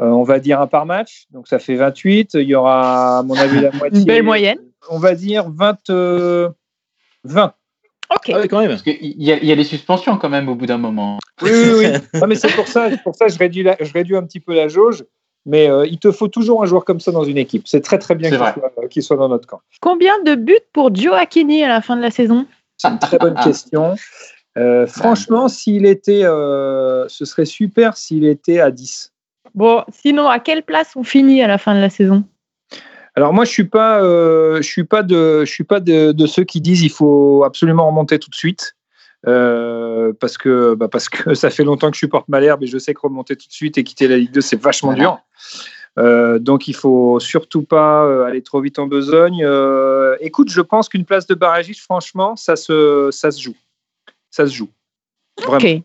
[0.00, 2.34] Euh, on va dire un par match, donc ça fait 28.
[2.34, 3.98] Il y aura, à mon avis, la moitié.
[3.98, 4.58] Une belle moyenne.
[4.88, 5.78] On va dire 20.
[5.88, 5.90] 20.
[5.90, 6.48] Euh,
[7.24, 8.32] ok.
[8.32, 8.68] Ah quand même.
[8.68, 11.18] Parce qu'il y, a, y a les suspensions quand même au bout d'un moment.
[11.42, 12.20] Oui, oui, oui.
[12.28, 15.04] mais c'est pour ça, pour ça je, réduis je réduis un petit peu la jauge.
[15.46, 17.66] Mais euh, il te faut toujours un joueur comme ça dans une équipe.
[17.66, 18.38] C'est très très bien qu'il
[19.02, 19.60] soit, soit, dans notre camp.
[19.80, 22.46] Combien de buts pour Joe Akini à la fin de la saison?
[22.76, 23.96] C'est une très bonne question.
[24.58, 29.12] Euh, franchement, s'il était, euh, ce serait super s'il était à 10.
[29.54, 32.24] Bon, sinon, à quelle place on finit à la fin de la saison?
[33.16, 36.44] Alors moi, je suis pas, euh, je suis pas de, je suis pas de, ceux
[36.44, 38.76] qui disent il faut absolument remonter tout de suite.
[39.24, 42.94] parce que bah, parce que ça fait longtemps que je supporte Malherbe et je sais
[42.94, 45.18] que remonter tout de suite et quitter la Ligue 2 c'est vachement dur.
[46.40, 49.44] donc il faut surtout pas aller trop vite en besogne.
[50.20, 53.56] écoute, je pense qu'une place de barragiste, franchement, ça se ça se joue
[54.30, 54.70] ça se joue.
[55.46, 55.64] Ok.
[55.64, 55.84] Et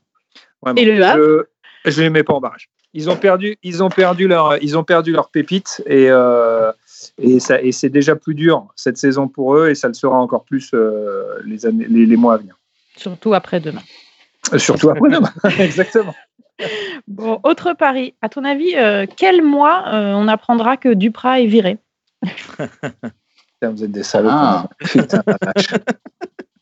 [0.85, 1.45] le Havre
[1.85, 2.69] Je ne les mets pas en barrage.
[2.93, 6.71] Ils ont perdu, ils ont perdu leur, ils ont perdu leur pépite et euh,
[7.17, 10.17] et ça et c'est déjà plus dur cette saison pour eux et ça le sera
[10.17, 12.57] encore plus euh, les années, les, mois à venir.
[12.95, 13.81] Surtout après demain.
[14.53, 16.15] Euh, surtout après demain, exactement.
[17.05, 18.13] Bon, autre pari.
[18.21, 18.75] À ton avis,
[19.17, 21.77] quel mois on apprendra que Duprat est viré
[23.61, 24.29] Vous êtes des salauds.
[24.31, 24.69] Ah.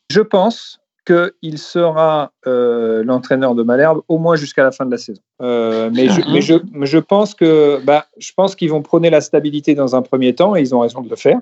[0.10, 4.98] Je pense qu'il sera euh, l'entraîneur de Malherbe au moins jusqu'à la fin de la
[4.98, 5.22] saison.
[5.42, 6.14] Euh, mais, bah,
[8.18, 11.02] je pense qu'ils vont prôner la stabilité dans un premier temps et ils ont raison
[11.02, 11.40] de le faire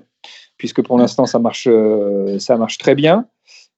[0.58, 3.26] puisque pour l'instant ça marche euh, ça marche très bien.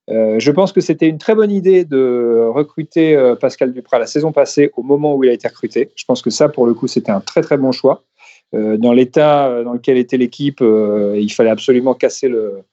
[0.09, 4.71] je pense que c'était une très bonne idée de recruter Pascal Duprat la saison passée
[4.77, 5.91] au moment où il a été recruté.
[5.97, 8.05] Je pense que ça pour le coup c'était un très très bon choix.
[8.53, 12.65] dans l'état dans lequel était l'équipe, il fallait absolument casser le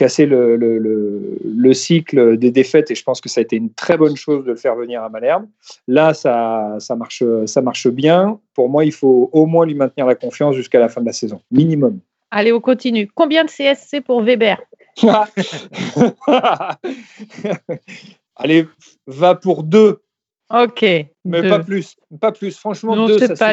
[0.00, 0.78] casser le, le,
[1.44, 4.46] le, cycle des défaites et je pense que ça a été une très bonne chose
[4.46, 5.46] de le faire venir à Malherbe.
[5.88, 8.40] Là, ça, ça, marche, ça marche bien.
[8.54, 11.12] Pour moi, il faut au moins lui maintenir la confiance jusqu'à la fin de la
[11.12, 12.00] saison, minimum.
[12.30, 13.10] Allez, on continue.
[13.14, 14.58] Combien de CSC pour Weber?
[18.36, 18.66] Allez,
[19.06, 20.00] va pour deux.
[20.48, 20.82] Ok.
[21.26, 21.94] Mais pas plus.
[22.18, 22.56] Pas plus.
[22.56, 23.52] Franchement, non, deux, ça pas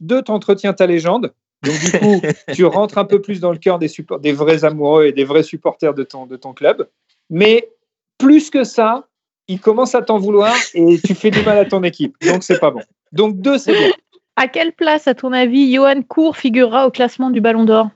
[0.00, 1.32] Deux, t'entretiens ta légende.
[1.62, 2.20] Donc, du coup,
[2.54, 5.42] tu rentres un peu plus dans le cœur des, des vrais amoureux et des vrais
[5.42, 6.88] supporters de ton, de ton club.
[7.28, 7.70] Mais
[8.18, 9.06] plus que ça,
[9.46, 12.16] ils commencent à t'en vouloir et tu fais du mal à ton équipe.
[12.24, 12.80] Donc, c'est pas bon.
[13.12, 13.92] Donc, deux, c'est bon.
[14.36, 17.90] À quelle place, à ton avis, Johan Cour figurera au classement du Ballon d'Or?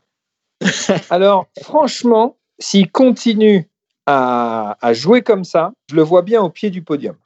[1.09, 3.67] Alors, franchement, s'il continue
[4.05, 7.17] à, à jouer comme ça, je le vois bien au pied du podium.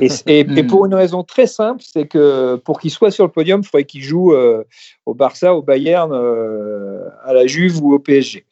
[0.00, 3.30] Et, et- et pour une raison très simple, c'est que pour qu'il soit sur le
[3.30, 4.64] podium, il faudrait qu'il joue euh,
[5.06, 8.44] au Barça, au Bayern, euh, à la Juve ou au PSG.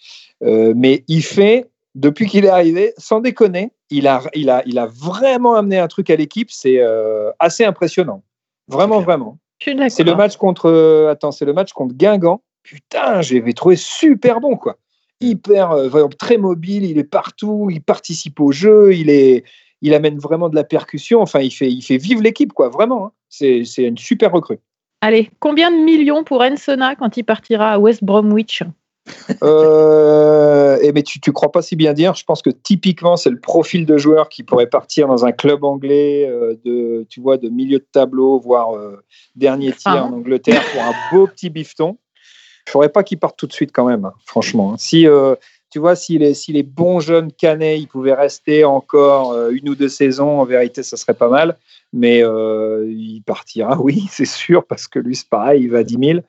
[0.45, 4.79] Euh, mais il fait, depuis qu'il est arrivé, sans déconner, il a, il a, il
[4.79, 6.51] a vraiment amené un truc à l'équipe.
[6.51, 8.23] C'est euh, assez impressionnant.
[8.69, 9.39] Vraiment, vraiment.
[9.59, 9.91] Je suis d'accord.
[9.91, 11.09] C'est le match contre.
[11.11, 12.43] attends, c'est le match contre Guingamp.
[12.63, 14.77] Putain, j'avais trouvé super bon, quoi.
[15.21, 16.85] Hyper, euh, vraiment très mobile.
[16.85, 17.69] Il est partout.
[17.73, 18.95] Il participe au jeu.
[18.95, 19.43] Il est,
[19.83, 21.21] il amène vraiment de la percussion.
[21.21, 22.69] Enfin, il fait, il fait vivre l'équipe, quoi.
[22.69, 23.07] Vraiment.
[23.07, 23.13] hein.
[23.29, 24.59] C'est, c'est une super recrue.
[25.01, 28.63] Allez, combien de millions pour Ensona quand il partira à West Bromwich?
[29.43, 32.15] Euh, et mais tu, tu crois pas si bien dire.
[32.15, 35.65] Je pense que typiquement, c'est le profil de joueur qui pourrait partir dans un club
[35.65, 39.03] anglais euh, de, tu vois, de milieu de tableau, voire euh,
[39.37, 40.05] dernier tir Ah.
[40.05, 41.97] en Angleterre pour un beau petit bifton.
[42.67, 44.77] Je ferais pas qu'il parte tout de suite quand même, hein, franchement.
[44.77, 45.35] Si euh,
[45.71, 49.69] tu vois, si les, si les bons jeunes canets, ils pouvaient rester encore euh, une
[49.69, 51.57] ou deux saisons, en vérité, ça serait pas mal.
[51.93, 55.83] Mais euh, il partira, oui, c'est sûr, parce que lui, c'est pareil, il va à
[55.85, 56.21] 10 000.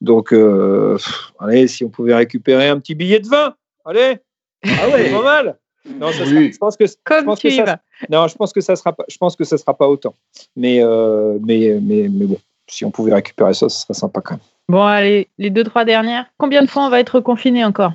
[0.00, 4.18] Donc, euh, pff, allez, si on pouvait récupérer un petit billet de 20, allez,
[4.64, 5.56] ah ouais, pas mal.
[5.86, 6.52] Non, ça sera- Oui.
[6.52, 7.78] je pense que je Comme pense tu que y ça- vas.
[8.10, 9.04] non, je pense que ça sera pas.
[9.08, 10.14] Je pense que ça sera pas autant.
[10.54, 12.36] Mais euh, mais mais mais bon,
[12.68, 14.40] si on pouvait récupérer ça, ce serait sympa quand même.
[14.68, 16.26] Bon, allez, les deux, trois dernières.
[16.36, 17.92] Combien de fois on va être confiné encore?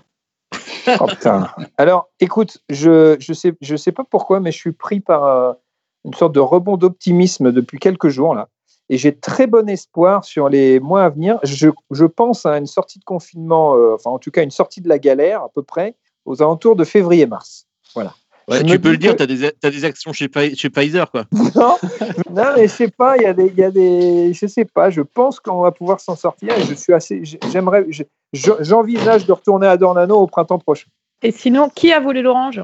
[1.00, 1.48] Oh, putain.
[1.78, 5.54] Alors, écoute, je je sais je sais pas pourquoi, mais je suis pris par euh,
[6.06, 8.50] une sorte de rebond d'optimisme depuis quelques jours là,
[8.89, 11.39] et j'ai très bon espoir sur les mois à venir.
[11.43, 14.82] Je, je pense à une sortie de confinement, euh, enfin en tout cas une sortie
[14.82, 17.67] de la galère à peu près aux alentours de février-mars.
[17.93, 18.13] Voilà.
[18.50, 21.24] Ouais, tu peux le dire, que- tu as des, actions chez, chez Pfizer, quoi.
[21.56, 21.78] non,
[22.30, 24.89] non, mais je sais pas, il y a des, y a des, je sais pas,
[24.89, 27.86] je pense qu'on va pouvoir s'en sortir et je suis assez, j'aimerais,
[28.34, 30.88] j'envisage de retourner à Dornano au printemps prochain.
[31.22, 32.62] Et sinon, qui a volé l'orange?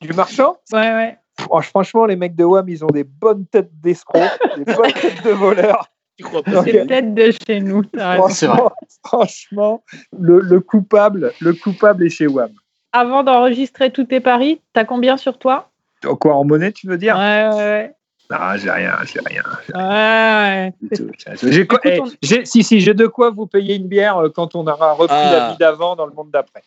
[0.00, 0.56] Du marchand?
[0.72, 1.18] Ouais, ouais.
[1.38, 4.22] Franch- Franchement, les mecs de WAM, ils ont des bonnes têtes d'escrocs,
[4.56, 5.88] des bonnes têtes de voleurs.
[6.16, 7.82] Tu crois pas Donc, C'est peut-être de chez nous.
[7.94, 8.70] franchement,
[9.04, 9.84] franchement,
[10.18, 12.50] le, le coupable, le coupable est chez WAM.
[12.92, 15.68] Avant d'enregistrer tous tes paris, t'as combien sur toi?
[16.20, 17.92] Quoi, en monnaie, tu veux Ouais, dire ouais,
[18.30, 19.42] Non, j'ai rien, j'ai rien.
[19.74, 20.72] ouais.
[20.90, 21.36] ouais.
[21.42, 24.54] J'ai quoi- Écoute, eh, si, si, j'ai de quoi vous payer une bière euh, quand
[24.56, 25.30] on aura repris Ah.
[25.32, 26.62] la vie d'avant dans le monde d'après.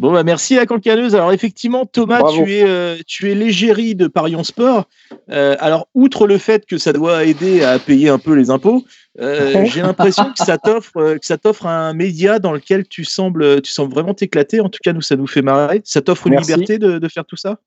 [0.00, 1.14] Bon, bah merci la cancaneuse.
[1.14, 2.42] Alors, effectivement, Thomas, Bravo.
[2.44, 4.86] tu es, euh, tu es l'égérie de Parion Sport.
[5.30, 8.82] Euh, alors, outre le fait que ça doit aider à payer un peu les impôts,
[9.20, 13.04] euh, j'ai l'impression que ça t'offre euh, que ça t'offre un média dans lequel tu
[13.04, 14.60] sembles, tu sembles vraiment t'éclater.
[14.60, 15.80] En tout cas, nous, ça nous fait marrer.
[15.84, 16.50] Ça t'offre une Merci.
[16.50, 17.58] liberté de, de faire tout ça?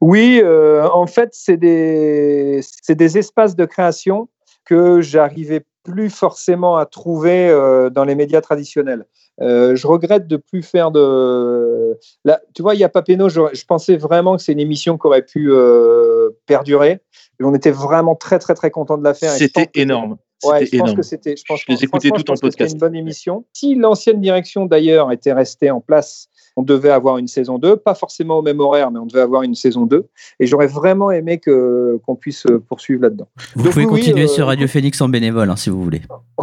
[0.00, 4.28] Oui, euh, en fait, c'est des, c'est des espaces de création
[4.64, 9.06] que j'arrivais plus forcément à trouver euh, dans les médias traditionnels.
[9.40, 11.96] Euh, je regrette de plus faire de.
[12.24, 14.98] Là, tu vois, il y a Papeno, je, je pensais vraiment que c'est une émission
[14.98, 17.00] qui aurait pu euh, perdurer.
[17.38, 19.30] Et on était vraiment très, très, très content de la faire.
[19.30, 20.16] C'était énorme.
[20.44, 20.96] Ouais, je pense énorme.
[20.96, 21.36] que c'était.
[21.36, 22.74] Je, pense, Je les écoutais toutes en que c'était podcast.
[22.74, 23.44] une bonne émission.
[23.52, 27.94] Si l'ancienne direction d'ailleurs était restée en place, on devait avoir une saison 2, pas
[27.94, 30.06] forcément au même horaire, mais on devait avoir une saison 2.
[30.40, 33.28] Et j'aurais vraiment aimé que qu'on puisse euh, poursuivre là-dedans.
[33.54, 36.00] Vous Donc pouvez oui, continuer euh, sur Radio Phoenix en bénévole hein, si vous voulez.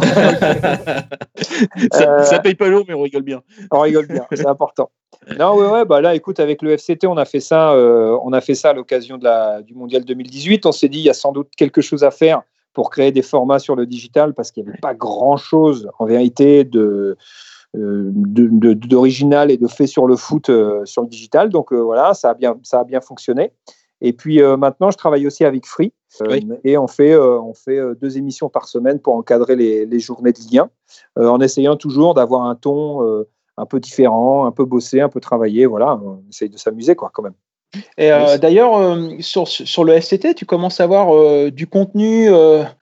[1.92, 3.42] ça, Euh, ça paye pas l'eau, mais on rigole bien.
[3.70, 4.90] On rigole bien, c'est important.
[5.38, 8.32] Non, ouais, ouais, bah là, écoute, avec le FCT, on a fait ça, euh, on
[8.32, 10.66] a fait ça à l'occasion de la, du mondial 2018.
[10.66, 13.22] On s'est dit, il y a sans doute quelque chose à faire pour créer des
[13.22, 17.16] formats sur le digital parce qu'il n'y avait pas grand-chose, en vérité, de-
[17.74, 21.50] d'original et de fait sur le foot euh, sur le digital.
[21.50, 23.52] Donc euh, voilà, ça a bien, ça a bien fonctionné.
[24.00, 26.48] Et puis euh, maintenant, je travaille aussi avec Free euh, Oui.
[26.64, 30.32] et on fait, euh, on fait deux émissions par semaine pour encadrer les, les journées
[30.32, 30.70] de Ligue 1,
[31.18, 33.24] euh, en essayant toujours d'avoir un ton
[33.56, 35.64] un peu différent, un peu bossé, un peu travaillé.
[35.66, 37.34] Voilà, on essaye de s'amuser quoi, quand même.
[37.98, 38.38] Et euh, Oui.
[38.40, 42.28] d'ailleurs, euh, sur, sur le FCT, tu commences à avoir euh, du contenu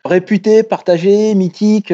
[0.05, 1.93] réputé, partagé, mythique.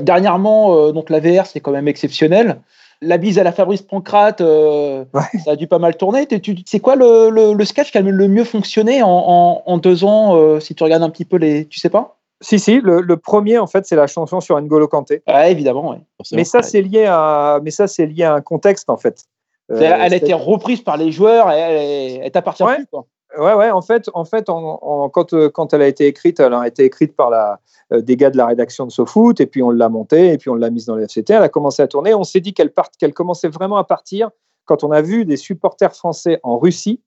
[0.00, 2.60] dernièrement, donc la VR, c'est quand même exceptionnel.
[3.02, 5.04] La bise à la Fabrice Pancrate, Ouais.
[5.44, 6.26] ça a dû pas mal tourner.
[6.66, 10.04] C'est quoi le, le- le sketch qui a le mieux fonctionné en, en- en deux
[10.04, 11.66] ans, si tu regardes un petit peu les.
[11.66, 12.16] Tu sais pas?
[12.42, 15.22] Si, si, le, le premier, en fait, c'est la chanson sur N'Golo Kanté.
[15.28, 15.90] Ouais, évidemment.
[15.90, 15.98] ouais.
[16.32, 19.24] Mais ça, c'est lié à, mais ça, c'est lié à un contexte, en fait.
[19.70, 22.76] Euh, elle a été reprise par les joueurs et elle, elle, t'appartient Ouais.
[22.76, 22.86] plus.
[22.86, 23.06] Quoi.
[23.38, 26.66] Ouais, ouais, en fait, en fait quand, euh, quand elle a été écrite, elle a
[26.66, 27.60] été écrite par la,
[27.92, 30.50] euh, des gars de la rédaction de SoFoot, et puis on l'a montée, et puis
[30.50, 31.34] on l'a mise dans le FCT.
[31.34, 32.12] Elle a commencé à tourner.
[32.14, 34.30] On s'est dit qu'elle qu'elle commençait vraiment à partir
[34.64, 37.00] quand on a vu des supporters français en Russie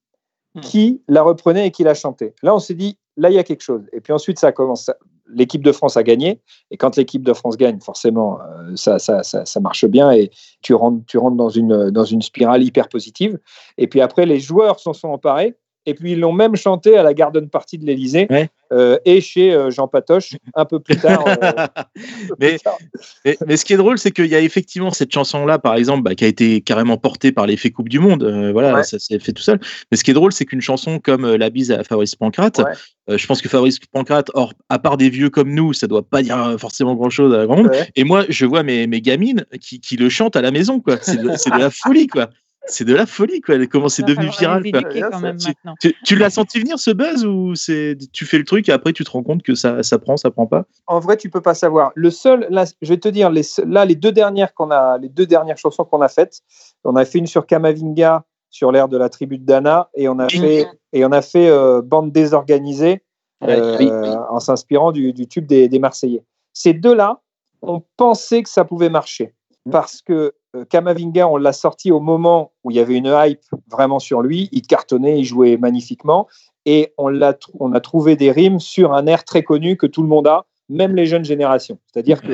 [0.55, 0.59] Hmm.
[0.61, 2.35] qui la reprenaient et qui la chantaient.
[2.43, 3.89] Là, on s'est dit, là, il y a quelque chose.
[3.91, 4.91] Et puis ensuite, ça a commencé.
[5.29, 6.41] L'équipe de France a gagné.
[6.71, 10.31] Et quand l'équipe de France gagne, forcément, euh, ça, ça, ça, marche bien et
[10.61, 13.39] tu rentres, tu dans, une, dans une spirale hyper positive.
[13.77, 15.55] Et puis après, les joueurs s'en sont emparés.
[15.85, 18.27] Et puis ils l'ont même chanté à la Garden Party de l'Elysée
[18.71, 21.25] euh, et chez euh, Jean Patoche un peu plus tard.
[21.27, 22.77] euh, un peu mais, plus tard.
[23.25, 26.03] mais, mais ce qui est drôle, c'est qu'il y a effectivement cette chanson-là, par exemple,
[26.03, 28.23] bah, qui a été carrément portée par l'effet Coupe du Monde.
[28.51, 28.83] Voilà, Ouais.
[28.83, 29.59] ça s'est fait tout seul.
[29.91, 33.17] Mais ce qui est drôle, c'est qu'une chanson comme La bise à Fabrice Pancrate, Ouais.
[33.17, 36.21] je pense que Fabrice Pancrate, or, à part des vieux comme nous, ça doit pas
[36.21, 37.71] dire forcément grand-chose à grand monde.
[37.95, 40.97] Et moi, je vois mes, mes gamines qui, qui le chantent à la maison, quoi.
[41.01, 42.29] C'est de, c'est de la folie, quoi.
[42.65, 43.55] C'est de la folie, quoi.
[43.67, 45.75] Comment c'est devenu viral, quand même Tu, maintenant.
[45.81, 48.93] tu- tu l'as senti venir ce buzz ou c'est tu fais le truc et après
[48.93, 50.65] tu te rends compte que ça, ça prend, ça prend pas?
[50.87, 51.91] En vrai, tu peux pas savoir.
[51.95, 55.09] Le seul, là, je vais te dire, les, là, les deux dernières qu'on a, les
[55.09, 56.41] deux dernières chansons qu'on a faites,
[56.83, 60.19] on a fait une sur Kamavinga, sur l'air de la tribu de Dana, et on
[60.19, 63.01] a fait, et on a fait euh, bande désorganisée,
[63.43, 63.91] euh, Oui.
[64.29, 66.23] en s'inspirant du, du tube des, des Marseillais.
[66.53, 67.19] Ces deux-là,
[67.61, 69.33] on pensait que ça pouvait marcher
[69.71, 70.31] parce que euh,
[70.69, 74.49] Kamavinga, on l'a sorti au moment où il y avait une hype vraiment sur lui.
[74.51, 76.27] Il cartonnait, il jouait magnifiquement.
[76.65, 80.01] Et on, tr- on a trouvé des rimes sur un air très connu que tout
[80.01, 81.77] le monde a, même les jeunes générations.
[81.91, 82.31] C'est-à-dire que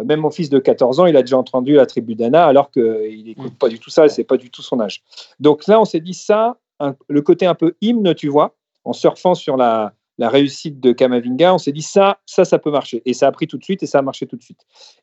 [0.00, 2.70] euh, même mon fils de 14 ans, il a déjà entendu la tribu d'Anna, alors
[2.70, 5.02] qu'il n'écoute pas du tout ça, c'est pas du tout son âge.
[5.40, 8.92] Donc là, on s'est dit ça, un- le côté un peu hymne, tu vois, en
[8.92, 13.02] surfant sur la, la réussite de Kamavinga, on s'est dit ça, ça, ça peut marcher.
[13.06, 14.60] Et ça a pris tout de suite et ça a marché tout de suite.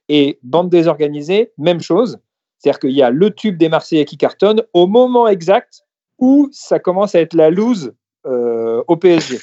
[0.10, 2.18] Et bande désorganisée, même chose.
[2.64, 5.84] C'est-à-dire qu'il y a le tube des Marseillais qui cartonne au moment exact
[6.18, 7.94] où ça commence à être la loose
[8.26, 9.38] euh, au PSG.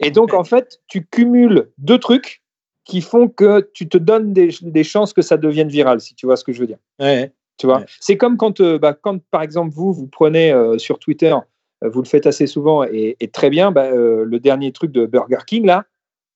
[0.00, 2.42] Et donc, en fait, tu cumules deux trucs
[2.84, 6.26] qui font que tu te donnes des, des chances que ça devienne viral, si tu
[6.26, 6.78] vois ce que je veux dire.
[6.98, 7.32] Ouais.
[7.56, 10.98] Tu vois, c'est comme quand, euh, bah, quand, par exemple, vous, vous prenez euh, sur
[10.98, 11.36] Twitter,
[11.82, 15.44] vous le faites assez souvent et, et très bien, bah, le dernier truc de Burger
[15.46, 15.84] King, là,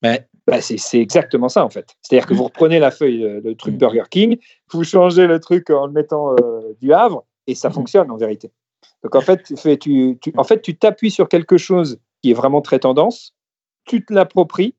[0.02, 0.26] Ouais.
[0.50, 1.94] Bah, c'est exactement ça, en fait.
[2.02, 4.38] C'est-à-dire que vous reprenez la feuille, euh, le truc Burger King,
[4.72, 8.50] vous changez le truc en le mettant euh, du Havre, et ça fonctionne en vérité.
[9.04, 9.44] Donc, en fait,
[9.78, 13.34] tu en fait, tu t'appuies sur quelque chose qui est vraiment très tendance,
[13.84, 14.74] tu te l'appropries,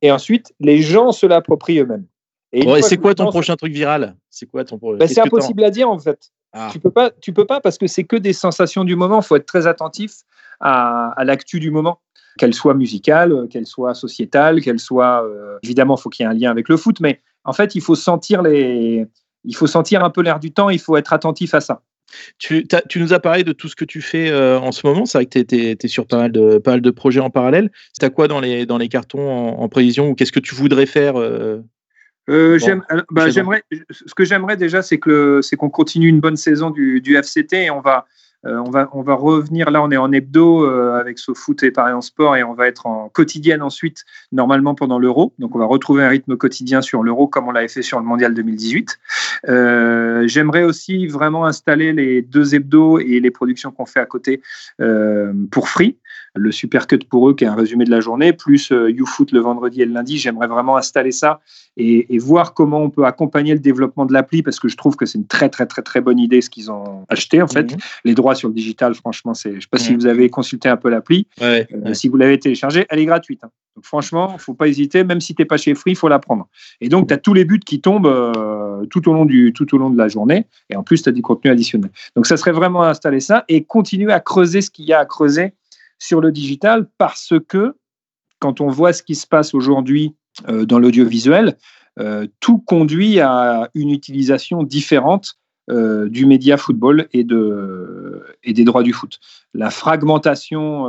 [0.00, 2.06] et ensuite, les gens se l'approprient eux-mêmes.
[2.52, 4.16] Ouais, fois c'est quoi ton prochain truc viral?
[4.28, 6.32] C'est quoi ton bah, c'est impossible à dire en fait.
[6.52, 6.68] Ah.
[6.72, 9.20] Tu peux pas, tu peux pas parce que c'est que des sensations du moment.
[9.20, 10.22] Il faut être très attentif
[10.60, 12.00] à, à l'actu du moment,
[12.38, 16.26] qu'elle soit musicale, euh, qu'elle soit sociétale, qu'elle soit euh, évidemment, il faut qu'il y
[16.26, 19.06] ait un lien avec le foot, mais en fait, il faut sentir les,
[19.44, 20.70] il faut sentir un peu l'air du temps.
[20.70, 21.82] Il faut être attentif à ça.
[22.38, 25.06] Tu, nous as parlé de tout ce que tu fais euh, en ce moment.
[25.06, 27.70] C'est vrai que tu es, sur pas mal, de, pas mal de projets en parallèle.
[27.92, 30.54] C'est à quoi dans les, dans les cartons en, en prévision ou qu'est-ce que tu
[30.54, 31.60] voudrais faire euh,
[32.28, 36.36] Euh, Bon, bah, j'aimerais, ce que j'aimerais déjà, c'est que c'est qu'on continue une bonne
[36.36, 38.06] saison du, du FCT et on va,
[38.44, 39.70] on va, on va revenir.
[39.70, 42.68] Là, on est en hebdo euh, avec SoFoot et Paris en Sport et on va
[42.68, 45.32] être en quotidienne ensuite, normalement pendant l'Euro.
[45.38, 48.04] Donc, on va retrouver un rythme quotidien sur l'Euro comme on l'avait fait sur le
[48.04, 48.98] Mondial 2018.
[49.48, 54.40] Euh, j'aimerais aussi vraiment installer les deux hebdos et les productions qu'on fait à côté
[54.80, 55.96] euh, pour Free.
[56.34, 59.32] Le super cut pour eux, qui est un résumé de la journée, plus euh, YouFoot
[59.32, 60.16] le vendredi et le lundi.
[60.18, 61.40] J'aimerais vraiment installer ça
[61.76, 64.96] et, et voir comment on peut accompagner le développement de l'appli parce que je trouve
[64.96, 67.72] que c'est une très très très très bonne idée ce qu'ils ont acheté en fait.
[67.72, 67.78] Mhm.
[68.04, 69.54] Les droits sur le digital, franchement, c'est.
[69.56, 71.26] Je sais pas si vous avez consulté un peu l'appli.
[71.40, 71.94] Ouais, Euh, ouais.
[71.94, 73.40] Si vous l'avez téléchargée, elle est gratuite.
[73.44, 73.50] hein.
[73.76, 76.48] Donc franchement, faut pas hésiter, même si t'es pas chez Free, il faut la prendre.
[76.80, 79.72] Et donc tu as tous les buts qui tombent euh, tout au long du tout
[79.74, 81.90] au long de la journée et en plus tu as du contenu additionnel.
[82.16, 85.04] Donc ça serait vraiment installer ça et continuer à creuser ce qu'il y a à
[85.06, 85.52] creuser
[86.00, 87.76] sur le digital parce que
[88.40, 90.16] quand on voit ce qui se passe aujourd'hui
[90.48, 91.56] euh, dans l'audiovisuel,
[92.00, 95.34] euh, tout conduit à une utilisation différente
[95.70, 99.20] euh, du média football et, de, et des droits du foot.
[99.54, 100.88] La fragmentation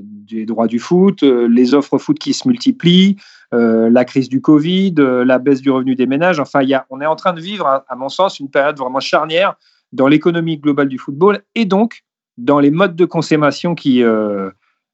[0.00, 3.16] des droits du foot, les offres foot qui se multiplient,
[3.52, 6.38] la crise du Covid, la baisse du revenu des ménages.
[6.38, 9.00] Enfin, y a, on est en train de vivre, à mon sens, une période vraiment
[9.00, 9.56] charnière
[9.92, 12.04] dans l'économie globale du football et donc
[12.38, 14.50] dans les modes de consommation qui, euh,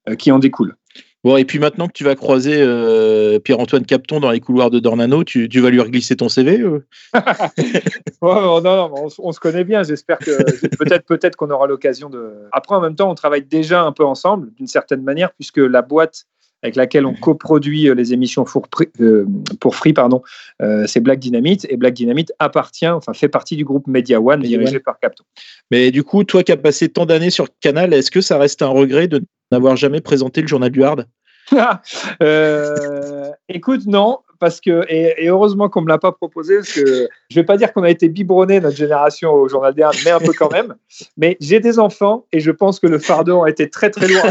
[0.08, 0.76] euh, qui en découlent.
[1.24, 4.80] Bon, et puis maintenant que tu vas croiser euh, Pierre-Antoine Capton dans les couloirs de
[4.80, 6.84] Dornano, tu, tu vas lui reglisser ton CV euh
[8.22, 9.84] Ouais, non, non, on, se connaît bien.
[9.84, 10.42] J'espère que
[10.76, 12.48] peut-être peut-être qu'on aura l'occasion de.
[12.50, 15.82] Après, en même temps, on travaille déjà un peu ensemble d'une certaine manière, puisque la
[15.82, 16.26] boîte
[16.62, 18.66] avec laquelle on coproduit euh, les émissions pour,
[19.00, 19.26] euh,
[19.60, 20.22] pour Free, pardon,
[20.62, 24.40] euh, c'est Black Dynamite, et Black Dynamite appartient, enfin fait partie du groupe Media One,
[24.40, 24.82] Media dirigé One.
[24.82, 25.24] par Capton.
[25.70, 28.62] Mais du coup, toi qui as passé tant d'années sur Canal, est-ce que ça reste
[28.62, 31.06] un regret de n'avoir jamais présenté le journal du Hard?
[32.22, 37.08] Euh, écoute, non, parce que et, et heureusement qu'on me l'a pas proposé parce que
[37.30, 40.18] je vais pas dire qu'on a été biberonné notre génération au journal des mais un
[40.18, 40.74] peu quand même.
[41.16, 44.24] Mais j'ai des enfants et je pense que le fardeau a été très très lourd.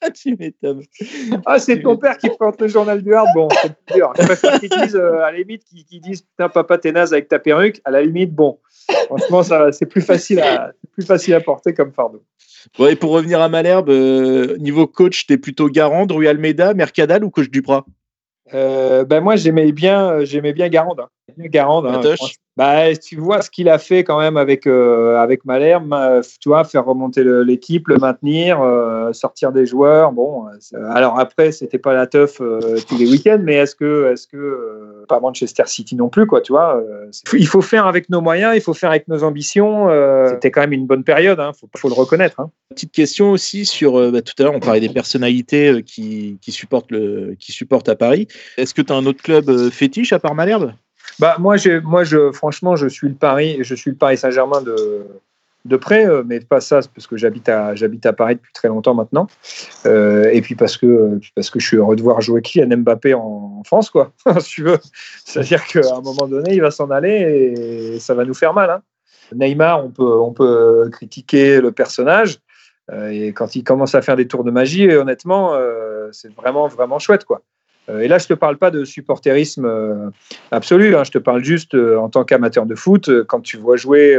[0.00, 0.80] à tu m'étonnes.
[1.44, 3.28] Ah, c'est ton père qui présente le journal du Hard.
[3.34, 4.14] Bon, c'est plus dur.
[4.18, 7.28] Je préfère qu'ils disent, euh, à la limite, qu'ils disent Putain, papa, t'es naze avec
[7.28, 7.82] ta perruque.
[7.84, 8.58] À la limite, bon,
[9.04, 12.22] franchement, ça, c'est plus, facile à- plus facile à porter comme fardeau.
[12.78, 17.22] Bon, et pour revenir à Malherbe, euh, niveau coach, t'es plutôt Garand, Rui Almeida, Mercadal
[17.22, 17.84] ou coach Duprat?
[19.04, 21.00] Ben moi, j'aimais bien, euh, j'aimais bien Garande.
[21.00, 21.08] hein.
[21.38, 22.00] Garande, hein.
[22.56, 25.94] Bah, tu vois ce qu'il a fait quand même avec, euh, avec Malherbe,
[26.40, 30.12] tu vois, faire remonter l'équipe, le maintenir, euh, sortir des joueurs.
[30.12, 34.26] Bon, euh, alors après, c'était pas la teuf tous les week-ends, mais est-ce que, est-ce
[34.26, 36.82] que pas Manchester City non plus, quoi, tu vois
[37.34, 39.90] Il faut faire avec nos moyens, il faut faire avec nos ambitions.
[40.30, 42.40] c'était quand même une bonne période, hein, faut, le reconnaître.
[42.40, 42.50] hein.
[42.70, 46.90] Petite question aussi sur, bah, tout à l'heure, on parlait des personnalités qui, qui, supportent
[46.90, 48.28] le, qui supportent à Paris.
[48.56, 50.72] Est-ce que tu as un autre club fétiche à part Malherbe?
[51.18, 54.60] Bah moi, j'ai- moi, je, franchement, je suis le Paris, je suis le Paris Saint-Germain
[54.62, 55.06] de,
[55.64, 58.68] de près, euh, mais pas ça, parce que j'habite à, j'habite à Paris depuis très
[58.68, 59.26] longtemps maintenant,
[59.86, 63.14] Euh, et puis parce que, parce que je suis heureux de voir jouer Kylian Mbappé
[63.14, 64.78] en, France, quoi, si tu veux.
[65.24, 67.08] C'est-à-dire qu'à un moment donné, il va s'en aller
[67.96, 68.70] et ça va nous faire mal.
[68.70, 68.82] hein.
[69.34, 72.38] Neymar, on peut, on peut critiquer le personnage,
[72.92, 76.68] euh, et quand il commence à faire des tours de magie, honnêtement, euh, c'est vraiment,
[76.68, 77.42] vraiment chouette, quoi.
[77.88, 80.10] Euh, Et là, je ne te parle pas de supporterisme euh,
[80.50, 83.76] absolu, hein, je te parle juste euh, en tant qu'amateur de foot, quand tu vois
[83.76, 84.18] jouer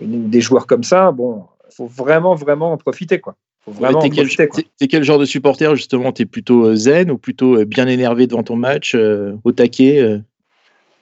[0.00, 3.20] une- des joueurs comme ça, bon, il faut vraiment, vraiment en profiter.
[3.20, 3.34] Quoi.
[4.00, 6.12] T'es quel, quel genre de supporter justement?
[6.12, 10.18] T'es plutôt zen ou plutôt bien énervé devant ton match, euh, au taquet, euh,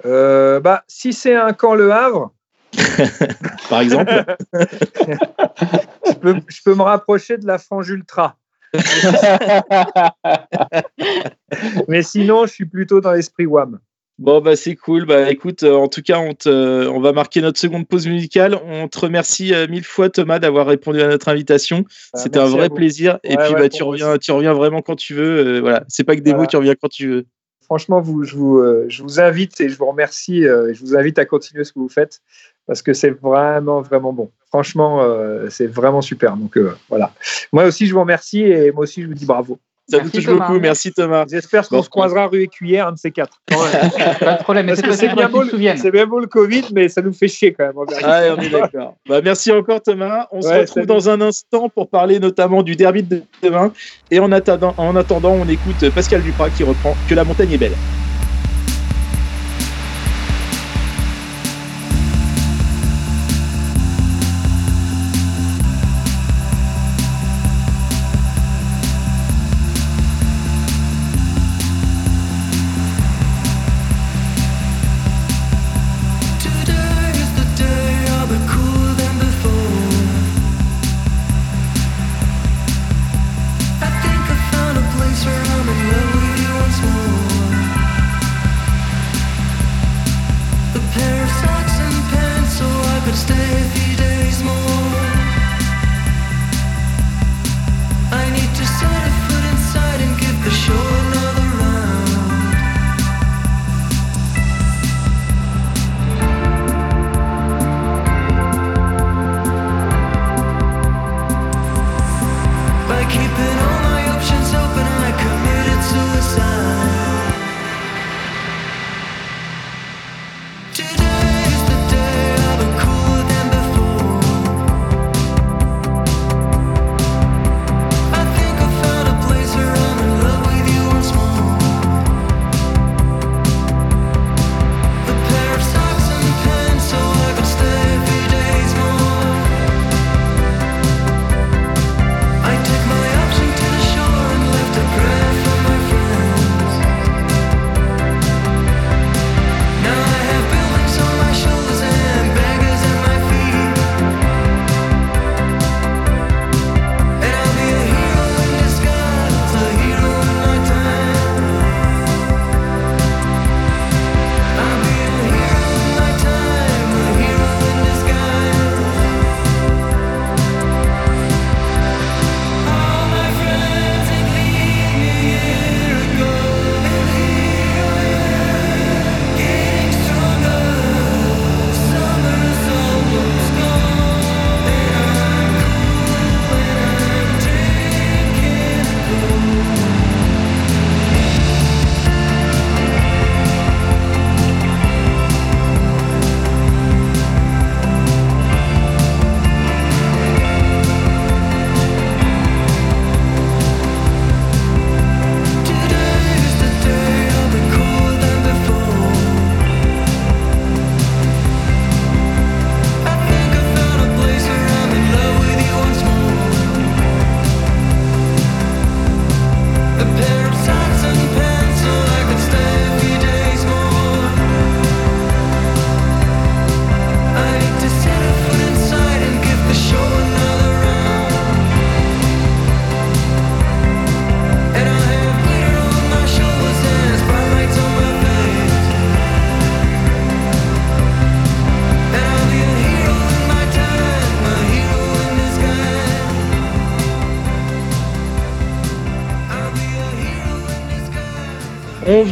[0.04, 2.32] Euh, bah, si c'est un camp Le Havre,
[3.70, 4.12] par exemple
[4.52, 8.36] je peux, je peux me rapprocher de la frange ultra.
[11.88, 13.78] Mais sinon, je suis plutôt dans l'esprit WAM.
[14.18, 15.04] Bon bah c'est cool.
[15.04, 18.58] Bah écoute, euh, en tout cas, on, te- on va marquer notre seconde pause musicale.
[18.64, 21.84] On te remercie euh, mille fois Thomas d'avoir répondu à notre invitation.
[22.14, 23.18] Ah, C'était un vrai plaisir.
[23.24, 25.56] Et puis ouais, bah tu reviens, tu reviens vraiment quand tu veux.
[25.56, 26.44] Euh, voilà, c'est pas que des Voilà.
[26.44, 27.26] mots, tu reviens quand tu veux.
[27.62, 30.44] Franchement, vous, je, vous, je vous invite et je vous remercie.
[30.44, 32.22] je vous invite à continuer ce que vous faites
[32.66, 34.30] parce que c'est vraiment, vraiment bon.
[34.48, 36.36] Franchement, euh, c'est vraiment super.
[36.36, 37.12] Donc euh, voilà.
[37.52, 39.58] Moi aussi, je vous remercie et moi aussi, je vous dis bravo.
[39.88, 40.58] Ça nous touche beaucoup.
[40.58, 41.26] Merci Thomas.
[41.30, 43.40] J'espère qu'on se croisera rue Écuyère, un de ces quatre.
[43.48, 44.82] Pas de problème, c'est
[45.14, 45.78] bien, beau, qu'ils se souviennent.
[45.78, 47.86] c'est bien beau le Covid, mais ça nous fait chier quand même.
[48.02, 48.96] Ah, on est d'accord.
[49.08, 50.26] Bah, merci encore Thomas.
[50.32, 50.86] On se retrouve salut.
[50.86, 53.72] dans un instant pour parler notamment du derby de demain.
[54.10, 57.58] Et en attendant, en attendant, on écoute Pascal Duprat qui reprend Que la montagne est
[57.58, 57.78] belle.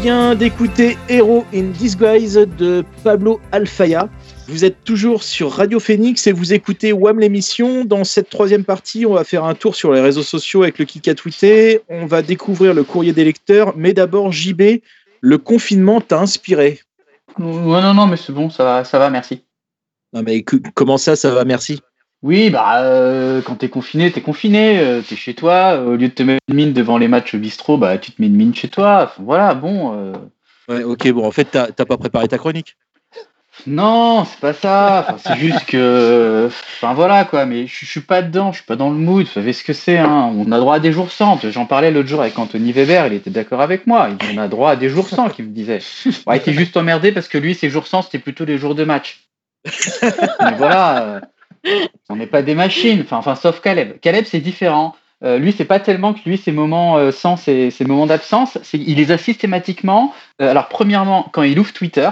[0.05, 4.11] Vient d'écouter Hero in Disguise de Pablo Alfaya.
[4.49, 7.87] Vous êtes toujours sur Radio Phoenix et vous écoutez WAM l'émission.
[7.87, 10.85] Dans cette troisième partie, on va faire un tour sur les réseaux sociaux avec le
[10.85, 11.81] kick à tweeter.
[11.89, 13.73] On va découvrir le courrier des lecteurs.
[13.79, 14.83] Mais d'abord, JB,
[15.23, 16.81] le confinement t'a inspiré
[17.39, 19.43] Ouais, non, non, mais c'est bon, ça va, ça va, merci.
[20.13, 20.45] Non, mais
[20.75, 21.81] comment ça, ça va, merci?
[22.25, 25.79] Oui, bah, euh, quand t'es confiné, t'es confiné, euh, t'es chez toi.
[25.79, 28.23] Au lieu de te mettre une mine devant les matchs au bistrot, bah, tu te
[28.23, 29.03] mets une mine chez toi.
[29.05, 29.93] Enfin, voilà, bon.
[29.95, 30.13] euh,
[30.71, 32.79] Ouais, ok, bon, en fait, t'as pas préparé ta chronique
[33.67, 35.05] Non, c'est pas ça.
[35.07, 36.49] Enfin, c'est juste que.
[36.49, 39.27] Enfin voilà quoi, mais je suis pas dedans, je suis pas dans le mood.
[39.27, 40.33] Vous savez ce que c'est, hein.
[40.35, 41.39] On a droit à des jours sans.
[41.51, 44.09] J'en parlais l'autre jour avec Anthony Weber, il était d'accord avec moi.
[44.11, 45.81] Il dit, on a droit à des jours sans, qu'il me disait.
[46.27, 48.75] Ouais, il était juste emmerdé parce que lui, ses jours sans, c'était plutôt les jours
[48.75, 49.21] de match.
[50.03, 51.21] mais voilà,
[52.09, 53.01] on n'est pas des machines.
[53.03, 53.99] Enfin, enfin, sauf Caleb.
[54.01, 54.95] Caleb, c'est différent.
[55.23, 58.97] Euh, lui, c'est pas tellement que lui, ses moments euh, sans, ses, moments d'absence, il
[58.97, 60.13] les a systématiquement.
[60.43, 62.11] Euh, alors, premièrement, quand il ouvre Twitter,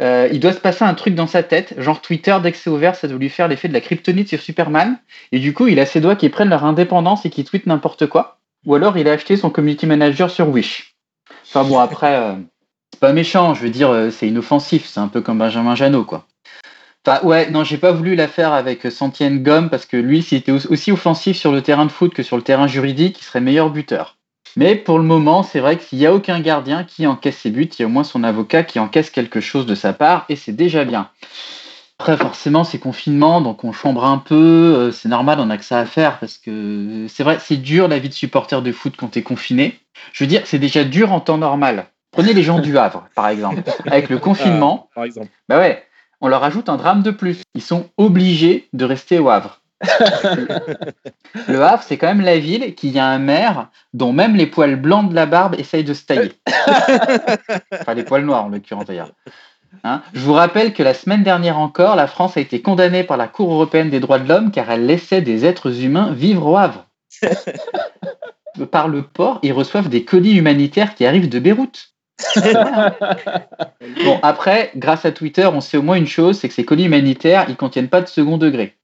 [0.00, 2.96] il doit se passer un truc dans sa tête, genre Twitter, dès que c'est ouvert,
[2.96, 4.98] ça doit lui faire l'effet de la kryptonite sur Superman.
[5.30, 8.06] Et du coup, il a ses doigts qui prennent leur indépendance et qui tweetent n'importe
[8.06, 8.38] quoi.
[8.66, 10.96] Ou alors, il a acheté son community manager sur Wish.
[11.46, 12.36] Enfin bon, après,
[12.92, 16.26] c'est pas méchant, je veux dire, c'est inoffensif, c'est un peu comme Benjamin Janot, quoi.
[17.06, 20.38] Enfin, ouais, non, j'ai pas voulu la faire avec Santienne Gomme parce que lui, s'il
[20.38, 23.24] était au- aussi offensif sur le terrain de foot que sur le terrain juridique, il
[23.24, 24.16] serait meilleur buteur.
[24.56, 27.68] Mais pour le moment, c'est vrai qu'il n'y a aucun gardien qui encaisse ses buts,
[27.78, 30.36] il y a au moins son avocat qui encaisse quelque chose de sa part, et
[30.36, 31.10] c'est déjà bien.
[31.98, 35.64] Après, forcément, c'est confinement, donc on chambre un peu, euh, c'est normal, on a que
[35.64, 38.94] ça à faire, parce que c'est vrai, c'est dur la vie de supporter de foot
[38.96, 39.78] quand t'es confiné.
[40.12, 41.86] Je veux dire, c'est déjà dur en temps normal.
[42.12, 43.62] Prenez les gens du Havre, par exemple.
[43.86, 45.28] Avec le confinement, Par exemple.
[45.48, 45.84] bah ouais,
[46.24, 47.42] on leur ajoute un drame de plus.
[47.54, 49.60] Ils sont obligés de rester au Havre.
[51.48, 54.76] Le Havre, c'est quand même la ville qui a un maire dont même les poils
[54.76, 56.32] blancs de la barbe essayent de se tailler.
[57.78, 59.10] enfin, les poils noirs en l'occurrence d'ailleurs.
[59.82, 63.18] Hein Je vous rappelle que la semaine dernière encore, la France a été condamnée par
[63.18, 66.56] la Cour européenne des droits de l'homme car elle laissait des êtres humains vivre au
[66.56, 66.86] Havre.
[68.70, 71.93] par le port, ils reçoivent des colis humanitaires qui arrivent de Beyrouth.
[74.04, 76.84] Bon, après, grâce à Twitter, on sait au moins une chose, c'est que ces colis
[76.84, 78.76] humanitaires, ils contiennent pas de second degré.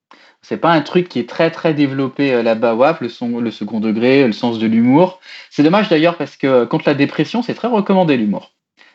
[0.42, 4.26] C'est pas un truc qui est très très développé euh, là-bas, WAF, le, second degré,
[4.26, 5.20] le sens de l'humour.
[5.50, 8.52] C'est dommage d'ailleurs parce que euh, contre la dépression, c'est très recommandé l'humour.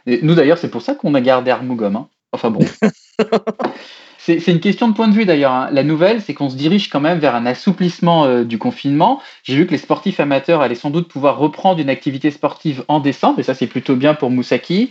[0.08, 1.96] Nous d'ailleurs, c'est pour ça qu'on a gardé Armougom.
[1.96, 2.10] hein.
[2.32, 2.66] Enfin bon.
[4.26, 5.52] C'est une question de point de vue d'ailleurs.
[5.52, 5.70] hein.
[5.72, 9.22] La nouvelle, c'est qu'on se dirige quand même vers un assouplissement euh, du confinement.
[9.44, 13.00] J'ai vu que les sportifs amateurs allaient sans doute pouvoir reprendre une activité sportive en
[13.00, 14.90] décembre, et ça c'est plutôt bien pour Moussaki.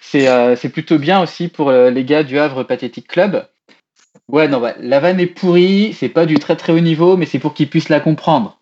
[0.00, 3.48] C'est euh, plutôt bien aussi pour euh, les gars du Havre Pathétique Club.
[4.28, 7.26] Ouais, non, bah, la vanne est pourrie, c'est pas du très très haut niveau, mais
[7.26, 8.60] c'est pour qu'ils puissent la comprendre.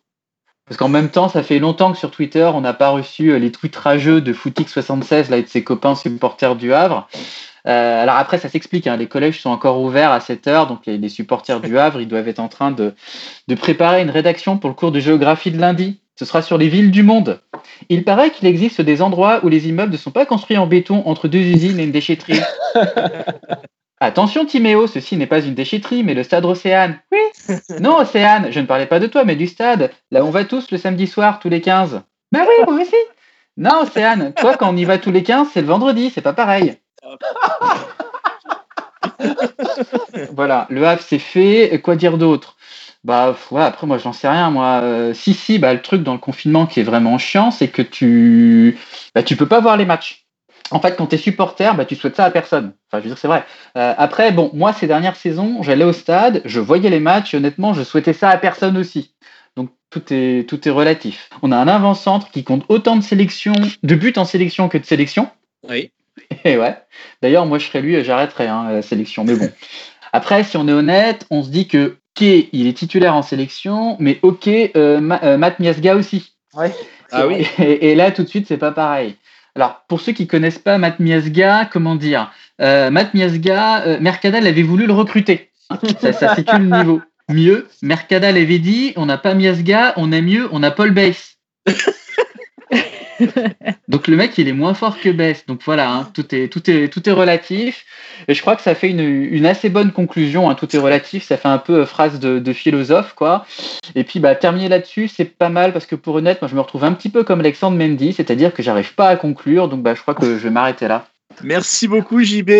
[0.66, 3.38] Parce qu'en même temps, ça fait longtemps que sur Twitter, on n'a pas reçu euh,
[3.38, 7.06] les tweets rageux de Footix76 là, et de ses copains supporters du Havre.
[7.66, 10.86] Euh, alors après, ça s'explique, hein, les collèges sont encore ouverts à 7 heures, donc
[10.86, 12.94] les, supporters du Havre, ils doivent être en train de,
[13.48, 16.00] de préparer une rédaction pour le cours de géographie de lundi.
[16.16, 17.40] Ce sera sur les villes du monde.
[17.88, 21.02] Il paraît qu'il existe des endroits où les immeubles ne sont pas construits en béton
[21.06, 22.40] entre deux usines et une déchetterie.
[24.04, 27.00] Attention Timéo, ceci n'est pas une déchetterie, mais le stade Océane.
[27.10, 27.20] Oui
[27.80, 29.90] Non Océane, je ne parlais pas de toi, mais du stade.
[30.10, 32.02] Là où on va tous le samedi soir, tous les 15.
[32.30, 32.94] Ben oui, moi aussi
[33.56, 36.34] Non Océane, toi quand on y va tous les 15, c'est le vendredi, c'est pas
[36.34, 36.76] pareil.
[40.32, 42.56] voilà, le Havre c'est fait, quoi dire d'autre?
[43.04, 44.80] Bah ouais, après moi j'en sais rien moi.
[44.82, 47.82] Euh, si si bah le truc dans le confinement qui est vraiment chiant c'est que
[47.82, 48.78] tu
[49.14, 50.23] bah, tu peux pas voir les matchs.
[50.70, 52.72] En fait quand t'es supporter bah tu souhaites ça à personne.
[52.88, 53.44] Enfin je veux dire c'est vrai.
[53.76, 57.36] Euh, après bon moi ces dernières saisons j'allais au stade, je voyais les matchs et
[57.36, 59.14] honnêtement je souhaitais ça à personne aussi.
[59.56, 61.28] Donc tout est tout est relatif.
[61.42, 64.84] On a un avant-centre qui compte autant de sélections, de buts en sélection que de
[64.84, 65.28] sélections.
[65.68, 65.90] Oui.
[66.44, 66.76] Et ouais.
[67.22, 69.24] D'ailleurs, moi, je serais lui, j'arrêterais hein, la sélection.
[69.24, 69.50] Mais bon.
[70.12, 72.20] Après, si on est honnête, on se dit que ok,
[72.52, 76.34] il est titulaire en sélection, mais ok, euh, Ma- euh, Matt Miasga aussi.
[76.54, 76.72] Ouais.
[77.10, 77.46] Ah oui.
[77.58, 79.16] Et, et là, tout de suite, c'est pas pareil.
[79.56, 84.46] Alors, pour ceux qui connaissent pas Matt Miasga, comment dire euh, Matt Miasga, euh, Mercadal
[84.46, 85.50] avait voulu le recruter.
[86.00, 87.02] Ça, ça situe le niveau.
[87.28, 91.36] Mieux, Mercadal avait dit on n'a pas Miasga, on a mieux, on a Paul Bass.
[93.88, 95.46] Donc le mec il est moins fort que Bess.
[95.46, 97.84] Donc voilà, hein, tout, est, tout, est, tout est relatif.
[98.28, 100.50] Et je crois que ça fait une, assez bonne conclusion.
[100.50, 101.24] hein, tout est relatif.
[101.24, 103.46] Ça fait un peu euh, phrase de, de philosophe quoi.
[103.94, 106.60] Et puis bah terminer là-dessus c'est pas mal parce que pour honnête moi je me
[106.60, 109.68] retrouve un petit peu comme Alexandre Mendy, c'est-à-dire que j'arrive pas à conclure.
[109.68, 111.06] Donc bah je crois que je vais m'arrêter là.
[111.42, 112.50] Merci beaucoup JB.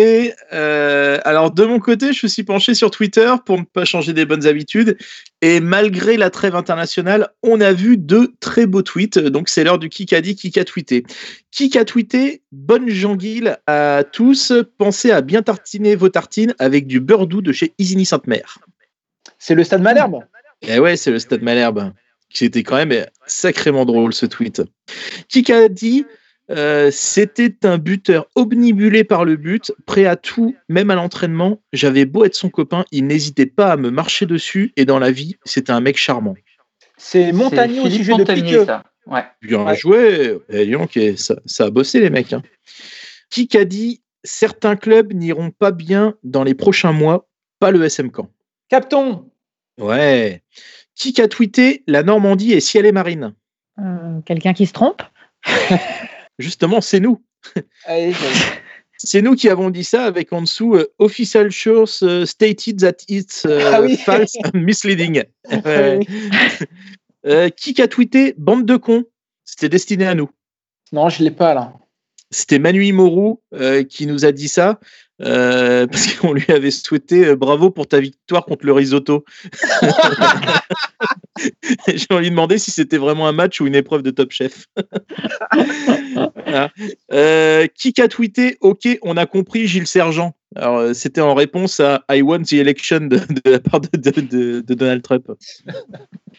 [0.53, 4.25] Euh, alors de mon côté, je suis penché sur Twitter pour ne pas changer des
[4.25, 4.97] bonnes habitudes.
[5.41, 9.19] Et malgré la trêve internationale, on a vu deux très beaux tweets.
[9.19, 11.03] Donc c'est l'heure du qui a dit, qui a tweeté.
[11.51, 14.53] Qui a tweeté Bonne janguille à tous.
[14.77, 18.59] Pensez à bien tartiner vos tartines avec du beurre doux de chez Isigny Sainte-Mère.
[19.39, 20.23] C'est le stade Malherbe
[20.61, 21.91] Eh ouais, c'est le stade Malherbe.
[22.29, 24.61] C'était quand même sacrément drôle ce tweet.
[25.29, 26.05] Qui a dit
[26.51, 31.61] euh, c'était un buteur omnibulé par le but, prêt à tout, même à l'entraînement.
[31.73, 34.71] J'avais beau être son copain, il n'hésitait pas à me marcher dessus.
[34.77, 36.35] Et dans la vie, c'était un mec charmant.
[36.97, 38.65] C'est Montagnier au sujet de Piqueux.
[39.07, 39.23] Ouais.
[39.41, 39.75] Bien Ouais.
[39.75, 40.37] joué.
[40.49, 42.33] Eh, donc, eh, ça, ça a bossé les mecs.
[42.33, 42.41] hein.
[43.29, 47.27] Qui a dit certains clubs n'iront pas bien dans les prochains mois,
[47.59, 48.29] pas le SM Camp.
[48.69, 49.29] Capton
[49.79, 50.41] Ouais.
[50.95, 53.33] Qui a tweeté la Normandie est ciel et marine
[53.79, 55.01] Euh, Quelqu'un qui se trompe
[56.39, 57.23] Justement, c'est nous.
[58.97, 62.95] C'est nous qui avons dit ça avec en dessous euh, official source euh, stated that
[63.09, 63.97] it's euh, Ah oui.
[63.97, 65.23] false and misleading.
[65.65, 65.99] Ouais.
[67.27, 69.03] Euh, qui a tweeté bande de cons
[69.45, 70.29] C'était destiné à nous.
[70.91, 71.73] Non, je l'ai pas là.
[72.29, 74.79] C'était Manu Imoru euh, qui nous a dit ça
[75.21, 79.23] euh, parce qu'on lui avait souhaité euh, bravo pour ta victoire contre le risotto.
[81.87, 84.65] J'ai envie de demander si c'était vraiment un match ou une épreuve de Top Chef.
[86.45, 86.71] Voilà.
[87.11, 90.35] Euh, qui a tweeté Ok, on a compris Gilles Sergent.
[90.55, 93.89] Alors, euh, c'était en réponse à I won the election de, de la part de,
[93.97, 95.29] de- de- de Donald Trump.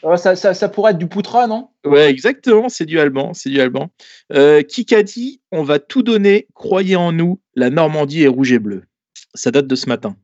[0.02, 1.68] Ouais, ça, ça, ça pourrait être du Poutra, non?
[1.84, 3.90] Ouais, exactement, c'est du allemand, c'est du allemand.
[4.32, 8.52] Euh, qui a dit On va tout donner, croyez en nous, la Normandie est rouge
[8.52, 8.84] et bleu.
[9.34, 10.16] Ça date de ce matin.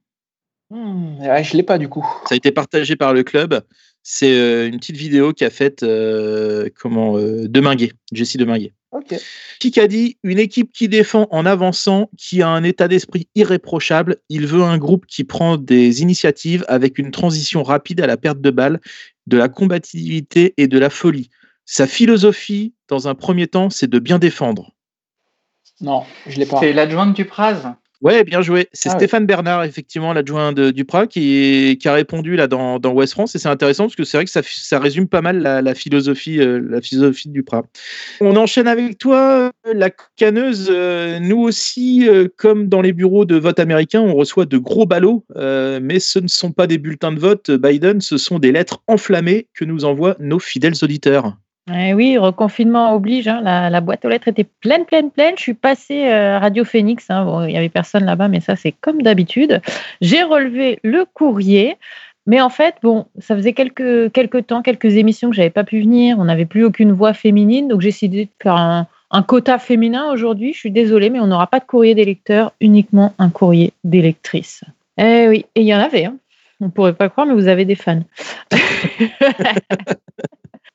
[0.70, 2.06] Hmm, ouais, Je l'ai pas du coup.
[2.28, 3.60] Ça a été partagé par le club.
[4.02, 8.72] C'est euh, une petite vidéo qu'a faite euh, comment euh, Deminguet, Jessie Deminguet.
[8.90, 9.14] Ok.
[9.58, 14.18] Qui a dit une équipe qui défend en avançant, qui a un état d'esprit irréprochable.
[14.28, 18.40] Il veut un groupe qui prend des initiatives avec une transition rapide à la perte
[18.40, 18.80] de balle,
[19.28, 21.30] de la combativité et de la folie.
[21.64, 24.72] Sa philosophie, dans un premier temps, c'est de bien défendre.
[25.80, 26.60] Non, je l'ai pas.
[26.60, 27.74] C'est l'adjointe du Praz?
[28.02, 28.68] Ouais, bien joué.
[28.72, 28.98] C'est Ah ouais.
[28.98, 33.36] Stéphane Bernard, effectivement, l'adjoint de Duprat, qui, qui a répondu là dans, dans West France.
[33.36, 35.74] Et c'est intéressant parce que c'est vrai que ça, ça résume pas mal la, la
[35.76, 37.62] philosophie, euh, la philosophie de Duprat.
[38.20, 40.68] On enchaîne avec toi, euh, la canneuse.
[40.68, 44.84] Euh, nous aussi, euh, comme dans les bureaux de vote américains, on reçoit de gros
[44.84, 48.82] ballots, mais ce ne sont pas des bulletins de vote Biden, ce sont des lettres
[48.88, 51.36] enflammées que nous envoient nos fidèles auditeurs.
[51.70, 53.28] Eh oui, reconfinement oblige.
[53.28, 55.34] hein, la, boîte aux lettres était pleine, pleine, pleine.
[55.36, 57.08] Je suis passée euh, à Radio Phoenix.
[57.08, 59.60] hein, il n'y avait personne là-bas, mais ça, c'est comme d'habitude.
[60.00, 61.76] J'ai relevé le courrier.
[62.26, 64.12] Mais en fait, bon, ça faisait quelques,
[64.46, 66.18] temps, quelques émissions que j'avais pas pu venir.
[66.18, 67.68] On n'avait plus aucune voix féminine.
[67.68, 70.52] Donc, j'ai décidé de faire un, quota féminin aujourd'hui.
[70.52, 74.16] Je suis désolée, mais on n'aura pas de courrier des lecteurs, uniquement un courrier des.
[74.98, 76.06] Eh oui, et il y en avait.
[76.06, 76.16] Hein.
[76.60, 78.02] On ne pourrait pas croire, mais vous avez des fans.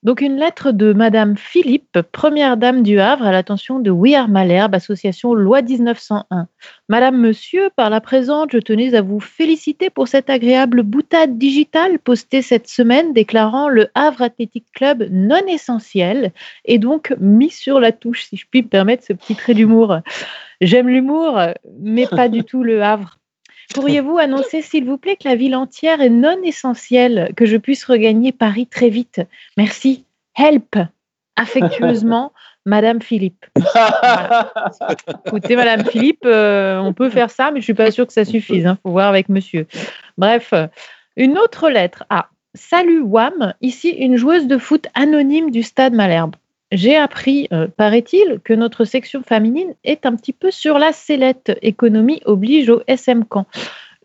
[0.04, 4.28] Donc une lettre de Madame Philippe, première dame du Havre, à l'attention de We Are
[4.28, 6.48] Malherbe, association Loi 1901.
[6.88, 11.98] Madame, Monsieur, par la présente, je tenais à vous féliciter pour cette agréable boutade digitale
[11.98, 16.32] postée cette semaine déclarant le Havre Athletic Club non essentiel
[16.64, 19.98] et donc mis sur la touche, si je puis me permettre ce petit trait d'humour.
[20.62, 21.42] J'aime l'humour,
[21.80, 23.18] mais pas du tout le Havre.
[23.74, 27.84] Pourriez-vous annoncer, s'il vous plaît, que la ville entière est non essentielle, que je puisse
[27.86, 29.22] regagner Paris très vite?
[29.58, 30.06] Merci.
[30.38, 30.78] Help.
[31.36, 32.34] Affectueusement,
[32.66, 33.46] Madame Philippe.
[33.56, 34.52] Voilà.
[35.26, 38.26] Écoutez, Madame Philippe, euh, on peut faire ça, mais je suis pas sûre que ça
[38.26, 38.64] suffise.
[38.64, 39.68] Il faut voir avec Monsieur.
[40.18, 40.54] Bref,
[41.16, 42.06] une autre lettre.
[42.10, 43.54] Ah, salut Wam.
[43.62, 46.36] Ici une joueuse de foot anonyme du Stade Malherbe.
[46.72, 51.58] J'ai appris, euh, paraît-il, que notre section féminine est un petit peu sur la sellette.
[51.62, 53.46] Économie oblige au SM Camp.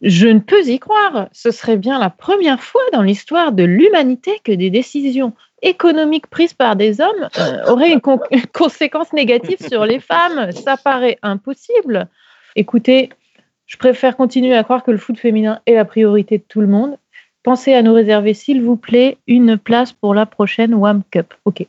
[0.01, 1.29] Je ne peux y croire.
[1.33, 5.33] Ce serait bien la première fois dans l'histoire de l'humanité que des décisions
[5.63, 8.01] économiques prises par des hommes euh, auraient une
[8.53, 10.53] conséquence négative sur les femmes.
[10.53, 12.09] Ça paraît impossible.
[12.55, 13.11] Écoutez,
[13.67, 16.67] je préfère continuer à croire que le foot féminin est la priorité de tout le
[16.67, 16.97] monde.
[17.43, 21.35] Pensez à nous réserver, s'il vous plaît, une place pour la prochaine WAM Cup.
[21.45, 21.67] OK.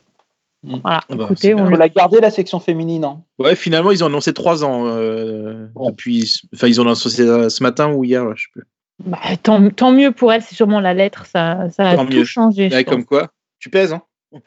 [0.66, 3.04] Voilà, Ah bah, écoutez, on le l'a gardé la section féminine.
[3.04, 3.22] hein.
[3.38, 6.40] Ouais, finalement, ils ont annoncé trois ans euh, depuis.
[6.54, 8.64] Enfin, ils ont annoncé ce matin ou hier, je sais plus.
[9.04, 12.12] Bah, tant, tant mieux pour elle, c'est sûrement la lettre, ça, ça a Tant tout
[12.12, 12.24] mieux.
[12.24, 12.70] changé.
[12.70, 12.84] pense.
[12.84, 14.02] comme quoi, tu pèses, hein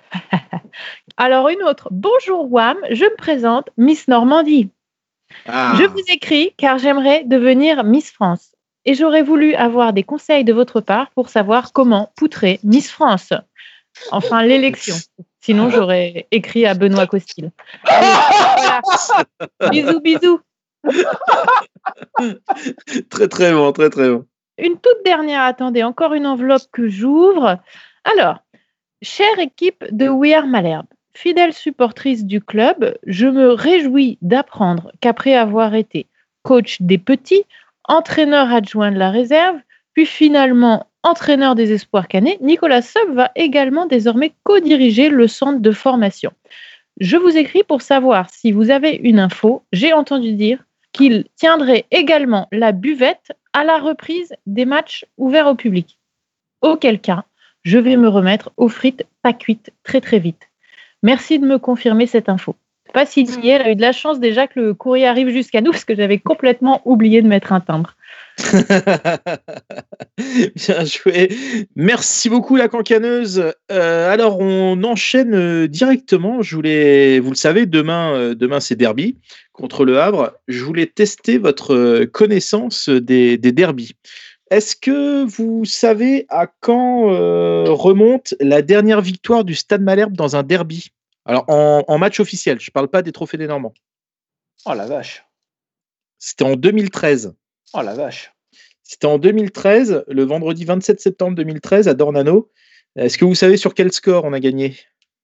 [1.18, 1.88] Alors une autre.
[1.92, 4.70] Bonjour Wam, je me présente Miss Normandie.
[5.46, 5.76] Ah.
[5.78, 8.52] Je vous écris car j'aimerais devenir Miss France.
[8.86, 13.34] Et j'aurais voulu avoir des conseils de votre part pour savoir comment poutrer Miss France.
[14.12, 14.96] Enfin, l'élection.
[15.48, 17.52] Sinon, j'aurais écrit à Benoît Costil.
[17.86, 18.82] Voilà.
[19.72, 20.42] Bisous, bisous.
[23.10, 24.26] très très bon, très très bon.
[24.58, 27.60] Une toute dernière, attendez, encore une enveloppe que j'ouvre.
[28.04, 28.40] Alors,
[29.02, 35.34] chère équipe de We Are Malherbe, fidèle supportrice du club, je me réjouis d'apprendre qu'après
[35.34, 36.08] avoir été
[36.44, 37.46] coach des petits,
[37.86, 39.60] entraîneur adjoint de la réserve,
[39.94, 45.72] puis finalement entraîneur des espoirs canets, Nicolas Sub va également désormais co-diriger le centre de
[45.72, 46.32] formation.
[47.00, 49.64] Je vous écris pour savoir si vous avez une info.
[49.72, 55.56] J'ai entendu dire qu'il tiendrait également la buvette à la reprise des matchs ouverts au
[55.56, 55.98] public.
[56.62, 57.24] Auquel cas,
[57.64, 60.50] je vais me remettre aux frites pas cuites très très vite.
[61.04, 62.56] Merci de me confirmer cette info.
[62.94, 65.72] Pas signé, elle a eu de la chance déjà que le courrier arrive jusqu'à nous
[65.72, 67.96] parce que j'avais complètement oublié de mettre un timbre.
[70.56, 71.30] Bien joué.
[71.76, 73.54] Merci beaucoup la cancaneuse.
[73.72, 76.42] Euh, alors on enchaîne euh, directement.
[76.42, 79.18] Je voulais, vous le savez, demain, euh, demain c'est derby
[79.54, 80.38] contre le Havre.
[80.48, 83.96] Je voulais tester votre connaissance des, des derbies.
[84.50, 90.36] Est-ce que vous savez à quand euh, remonte la dernière victoire du Stade Malherbe dans
[90.36, 90.92] un derby?
[91.26, 92.60] Alors en, en match officiel.
[92.60, 93.74] Je ne parle pas des trophées des Normands.
[94.66, 95.26] Oh la vache.
[96.20, 97.34] C'était en 2013.
[97.74, 98.32] Oh la vache.
[98.84, 102.50] C'était en 2013, le vendredi 27 septembre 2013 à Dornano.
[102.96, 104.76] Est-ce que vous savez sur quel score on a gagné?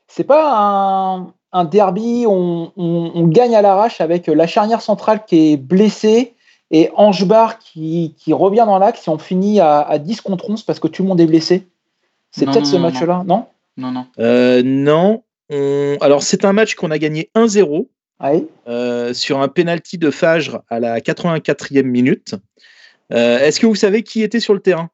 [0.08, 5.24] C'est pas un, un derby, on, on- on gagne à l'arrache avec la charnière centrale
[5.26, 6.34] qui est blessée
[6.72, 10.64] et Angebar qui, qui revient dans l'axe et on finit à, à 10 contre 11
[10.64, 11.66] parce que tout le monde est blessé.
[12.32, 13.46] C'est peut-être ce non, match-là, non,
[13.78, 14.06] Non, non.
[14.20, 15.24] Euh, Non.
[15.50, 17.88] On- Alors c'est un match qu'on a gagné 1-0
[18.68, 22.36] Euh, sur un penalty de Fagre à la 84e minute.
[23.12, 24.90] Euh, Est-ce que vous savez qui était sur le terrain?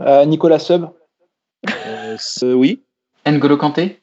[0.00, 0.86] Euh, Nicolas Sub.
[1.86, 2.82] Euh, Oui.
[3.26, 4.00] N'Golo Kanté?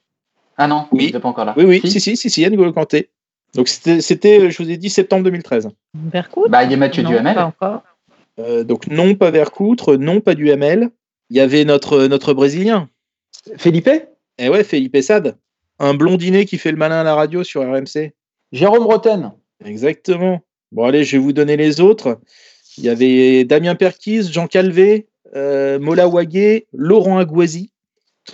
[0.57, 1.07] Ah non, Oui.
[1.09, 1.53] il n'est pas encore là.
[1.57, 3.09] Oui, oui, si, si, si, si, N'Golo Kanté.
[3.53, 5.69] Donc c'était, je vous ai dit, septembre 2013.
[5.95, 7.35] Vercoute Bah, il y a Mathieu Non, Duhamel.
[7.35, 7.83] pas encore.
[8.39, 10.89] Euh, donc non, pas Vercoutre, non, pas du ML.
[11.29, 12.89] Il y avait notre, notre Brésilien.
[13.57, 13.89] Felipe?
[14.39, 15.37] Eh ouais, Felipe Sade.
[15.79, 18.13] Un blondinet qui fait le malin à la radio sur RMC.
[18.53, 19.33] Jérôme Roten.
[19.65, 20.39] Exactement.
[20.71, 22.19] Bon, allez, je vais vous donner les autres.
[22.77, 27.71] Il y avait Damien Perquis, Jean Calvé, euh, Mola Wagué, Laurent Aguazi.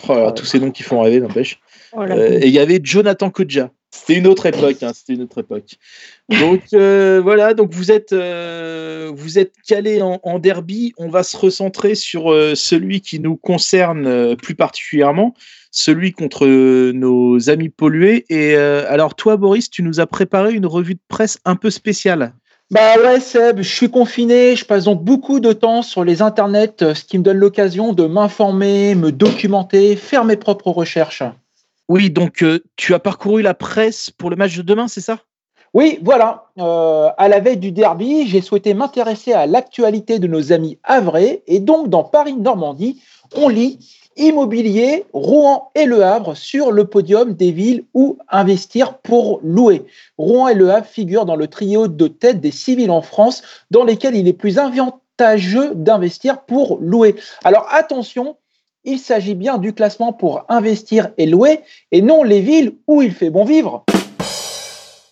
[0.08, 1.60] Oh là, tous ces noms qui font rêver, n'empêche.
[1.94, 3.72] Oh Euh, et il y avait Jonathan Kodja.
[3.92, 4.84] C'était une autre époque.
[4.84, 5.72] hein, C'était une autre époque.
[6.30, 7.56] Donc euh, voilà.
[7.56, 10.94] Donc vous êtes euh, vous êtes calé en, en derby.
[11.00, 15.34] On va se recentrer sur euh, celui qui nous concerne euh, plus particulièrement,
[15.72, 16.48] celui contre
[16.92, 18.26] nos amis pollués.
[18.30, 21.70] Et euh, alors toi, Boris, tu nous as préparé une revue de presse un peu
[21.70, 22.34] spéciale.
[22.72, 26.84] Bah ouais, Seb, je suis confiné, je passe donc beaucoup de temps sur les internets,
[26.84, 31.24] euh, ce qui me donne l'occasion de m'informer, me documenter, faire mes propres recherches.
[31.88, 35.18] Oui, donc euh, tu as parcouru la presse pour le match de demain, c'est ça?
[35.74, 36.46] Oui, voilà.
[36.60, 41.42] Euh, à la veille du derby, j'ai souhaité m'intéresser à l'actualité de nos amis havrais
[41.48, 43.02] et donc dans Paris-Normandie,
[43.36, 43.80] on lit
[44.20, 49.86] Immobilier, Rouen et Le Havre sur le podium des villes où investir pour louer.
[50.18, 53.42] Rouen et Le Havre figurent dans le trio de tête des civils en France
[53.72, 57.16] dans lesquels il est plus avantageux d'investir pour louer.
[57.46, 58.36] Alors attention,
[58.84, 61.62] il s'agit bien du classement pour investir et louer
[61.92, 63.86] et non les villes où il fait bon vivre.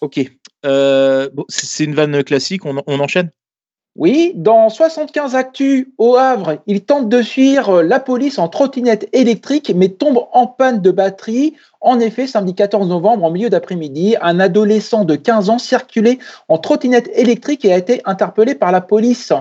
[0.02, 0.20] Ok.
[0.66, 2.66] Euh, c'est une vanne classique.
[2.66, 3.32] On enchaîne?
[3.98, 9.72] Oui, dans 75 Actus au Havre, il tente de suivre la police en trottinette électrique,
[9.76, 11.56] mais tombe en panne de batterie.
[11.82, 16.60] En effet, samedi 14 novembre, en milieu d'après-midi, un adolescent de 15 ans circulait en
[16.60, 19.34] trottinette électrique et a été interpellé par la police.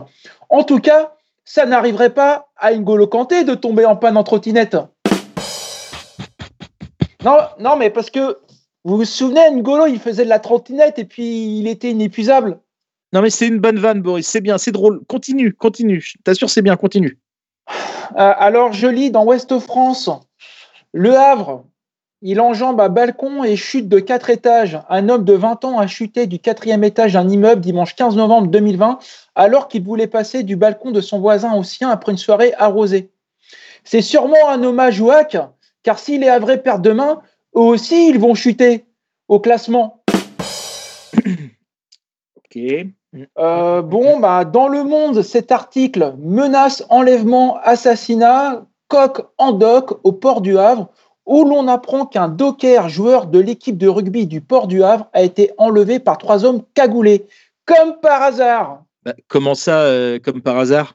[0.49, 1.13] En tout cas,
[1.45, 4.79] ça n'arriverait pas à N'Golo Kanté de tomber en panne en trottinette.
[7.23, 8.39] Non, non, mais parce que
[8.85, 12.59] vous vous souvenez, N'Golo, il faisait de la trottinette et puis il était inépuisable.
[13.13, 14.27] Non, mais c'est une bonne vanne, Boris.
[14.27, 15.01] C'est bien, c'est drôle.
[15.07, 16.01] Continue, continue.
[16.01, 17.19] Je t'assure, c'est bien, continue.
[17.69, 20.11] Euh, alors, je lis dans Ouest France,
[20.93, 21.65] Le Havre,
[22.23, 24.81] il enjambe un balcon et chute de quatre étages.
[24.89, 28.49] Un homme de 20 ans a chuté du quatrième étage d'un immeuble dimanche 15 novembre
[28.49, 28.99] 2020
[29.35, 33.11] alors qu'il voulait passer du balcon de son voisin au sien après une soirée arrosée.
[33.85, 35.37] C'est sûrement un hommage au hack,
[35.83, 37.21] car si les Havrais perdent demain,
[37.55, 38.87] eux aussi, ils vont chuter
[39.29, 40.03] au classement.
[42.47, 42.63] Ok.
[43.39, 50.13] Euh, bon, bah, dans le monde, cet article menace, enlèvement, assassinat, coq en dock au
[50.13, 50.89] port du Havre,
[51.25, 55.23] où l'on apprend qu'un docker joueur de l'équipe de rugby du port du Havre a
[55.23, 57.27] été enlevé par trois hommes cagoulés,
[57.65, 58.85] comme par hasard.
[59.05, 60.95] Bah, comment ça, euh, comme par hasard?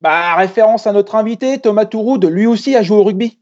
[0.00, 3.38] Bah, référence à notre invité, Thomas Touroud, lui aussi a joué au rugby.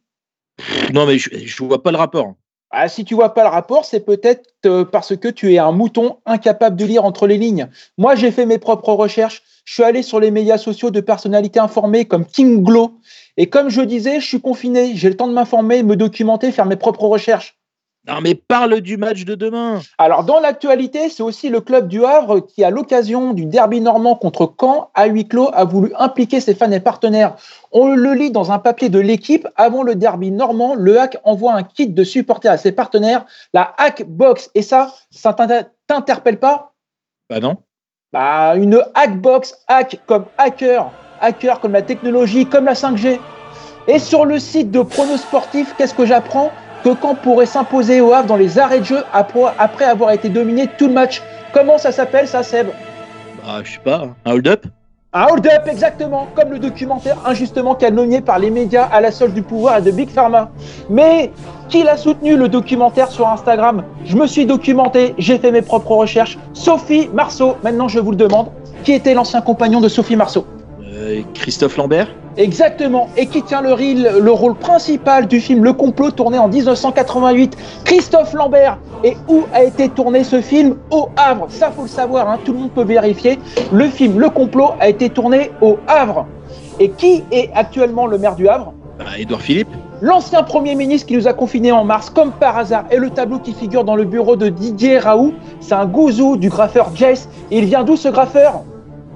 [0.93, 2.35] Non, mais je, je vois pas le rapport.
[2.71, 5.73] Ah, si tu vois pas le rapport, c'est peut-être euh, parce que tu es un
[5.73, 7.69] mouton incapable de lire entre les lignes.
[7.97, 9.43] Moi, j'ai fait mes propres recherches.
[9.65, 13.01] Je suis allé sur les médias sociaux de personnalités informées comme King Glow.
[13.39, 14.95] Et comme je disais, je suis confiné.
[14.95, 17.58] J'ai le temps de m'informer, me documenter, faire mes propres recherches.
[18.09, 19.81] Non, mais parle du match de demain.
[19.99, 24.15] Alors, dans l'actualité, c'est aussi le club du Havre qui, à l'occasion du derby normand
[24.15, 27.37] contre Caen, à huis clos, a voulu impliquer ses fans et partenaires.
[27.71, 29.47] On le lit dans un papier de l'équipe.
[29.57, 33.75] Avant le derby normand, le Hack envoie un kit de supporters à ses partenaires, la
[33.77, 34.51] Hack Box.
[34.55, 36.73] Et ça, ça t'inter- t'interpelle pas?
[37.29, 37.59] Bah non.
[38.13, 40.91] bah, Une Hack Box, hack comme hacker,
[41.21, 43.21] hacker comme la technologie, comme la 5G.
[43.87, 46.51] Et sur le site de Prono Sportif, qu'est-ce que j'apprends?
[46.89, 50.67] Que Caen pourrait s'imposer au Havre dans les arrêts de jeu après avoir été dominé
[50.79, 51.21] tout le match.
[51.53, 52.69] Comment ça s'appelle ça, Seb?
[53.45, 54.09] Bah, je sais pas.
[54.25, 54.65] Un hold-up
[55.13, 59.43] Un hold-up, exactement, comme le documentaire injustement calomnié par les médias à la solde du
[59.43, 60.51] pouvoir et de Big Pharma.
[60.89, 61.31] Mais
[61.69, 63.85] qui l'a soutenu le documentaire sur Instagram?
[64.07, 66.39] Je me suis documenté, j'ai fait mes propres recherches.
[66.55, 68.49] Sophie Marceau, maintenant je vous le demande,
[68.83, 70.47] qui était l'ancien compagnon de Sophie Marceau?
[70.99, 76.39] Euh, Christophe Lambert Exactement, et qui tient le, rôle principal du film Le Complot tourné
[76.39, 77.57] en 1988.
[77.85, 78.79] Christophe Lambert.
[79.05, 81.47] Et où a été tourné ce film Au Havre.
[81.51, 83.39] Ça, faut le savoir, hein, tout le monde peut vérifier.
[83.73, 86.27] Le film Le Complot a été tourné au Havre.
[86.81, 88.73] Et qui est actuellement le maire du Havre?
[88.99, 89.69] Bah, Édouard Philippe
[90.01, 93.41] L'ancien Premier ministre qui nous a confinés en mars, comme par hasard, et le tableau
[93.41, 97.29] qui figure dans le bureau de Didier Raoult, c'est un gouzou du graffeur Jace.
[97.51, 98.63] Et il vient d'où ce graffeur?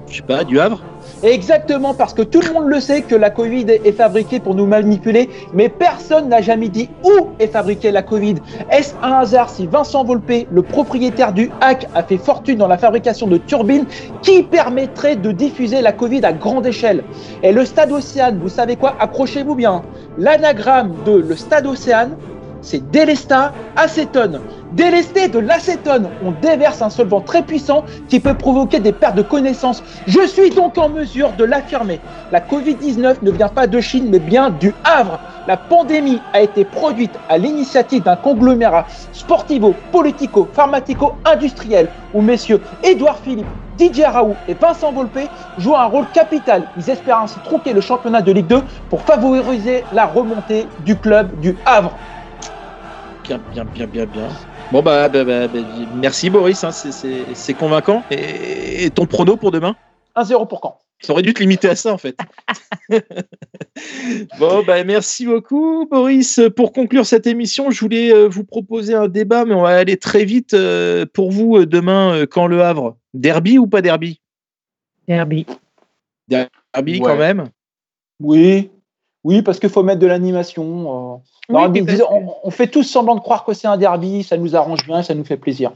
[0.09, 0.81] Je sais pas, du Havre
[1.23, 4.65] Exactement, parce que tout le monde le sait que la Covid est fabriquée pour nous
[4.65, 8.35] manipuler, mais personne n'a jamais dit où est fabriquée la Covid.
[8.69, 12.77] Est-ce un hasard si Vincent Volpe, le propriétaire du hack, a fait fortune dans la
[12.77, 13.85] fabrication de turbines
[14.21, 17.05] qui permettraient de diffuser la Covid à grande échelle?
[17.41, 18.95] Et le stade Océane, vous savez quoi?
[18.99, 19.81] Accrochez-vous bien.
[20.17, 22.17] L'anagramme de le stade Océane,
[22.63, 24.39] c'est délesta acétone.
[24.71, 29.21] Délesté de l'acétone, on déverse un solvant très puissant qui peut provoquer des pertes de
[29.21, 29.83] connaissance.
[30.07, 31.99] Je suis donc en mesure de l'affirmer.
[32.31, 35.19] La Covid-19 ne vient pas de Chine, mais bien du Havre.
[35.47, 42.61] La pandémie a été produite à l'initiative d'un conglomérat sportivo, politico, pharmatico, industriel où messieurs
[42.83, 43.45] Édouard Philippe,
[43.77, 45.19] Didier Raoult et Vincent Volpe
[45.57, 46.63] jouent un rôle capital.
[46.77, 51.39] Ils espèrent ainsi tronquer le championnat de Ligue 2 pour favoriser la remontée du club
[51.41, 51.91] du Havre.
[53.23, 54.29] Bien, bien, bien, bien, bien.
[54.71, 55.59] Bon, bah, bah, bah, bah,
[55.93, 58.03] merci Boris, hein, c'est- convaincant.
[58.09, 59.75] Et, et ton prono pour demain?
[60.15, 62.17] 1-0 pour quand Ça aurait dû te limiter à ça en fait.
[64.39, 66.39] bon, bah, merci beaucoup Boris.
[66.55, 69.97] Pour conclure cette émission, je voulais euh, vous proposer un débat, mais on va aller
[69.97, 70.53] très vite.
[70.53, 74.21] euh, pour vous, euh, demain, euh, quand le Havre Derby ou pas derby?
[75.07, 75.45] Derby.
[76.27, 76.99] Derby Ouais.
[76.99, 77.49] quand même
[78.19, 78.69] Oui,
[79.23, 81.15] oui, parce qu'il faut mettre de l'animation.
[81.15, 81.17] euh.
[81.49, 81.71] Non,
[82.09, 85.03] on, on fait tous semblant de croire que c'est un derby, ça nous arrange bien,
[85.03, 85.71] ça nous fait plaisir.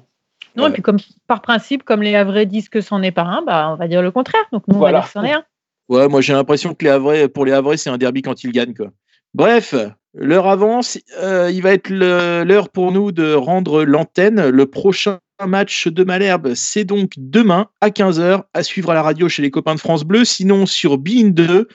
[0.55, 0.97] Non, et puis comme
[1.27, 4.01] par principe, comme les Havrais disent que c'en est pas un, bah, on va dire
[4.01, 4.43] le contraire.
[4.51, 5.43] Donc nous, on va dire que c'en est un.
[5.89, 8.51] Ouais, moi j'ai l'impression que les Havrais, pour les Havrais, c'est un derby quand ils
[8.51, 8.73] gagnent.
[8.73, 8.87] Quoi.
[9.33, 9.75] Bref,
[10.13, 10.97] l'heure avance.
[11.19, 14.49] euh, il va être l'heure pour nous de rendre l'antenne.
[14.49, 19.29] Le prochain match de Malherbe, c'est donc demain à 15h, à suivre à la radio
[19.29, 21.67] chez les copains de France Bleu, sinon sur Bein 2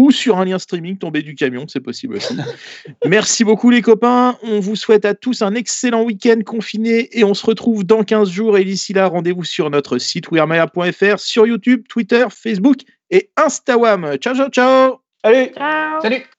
[0.00, 2.34] ou sur un lien streaming tombé du camion, c'est possible aussi.
[3.06, 4.38] Merci beaucoup les copains.
[4.42, 8.30] On vous souhaite à tous un excellent week-end confiné et on se retrouve dans 15
[8.30, 8.56] jours.
[8.56, 12.78] Et d'ici là, rendez-vous sur notre site wearmaya.fr, sur YouTube, Twitter, Facebook
[13.10, 14.16] et Instagram.
[14.16, 16.30] Ciao, ciao, ciao Allez, Ciao Salut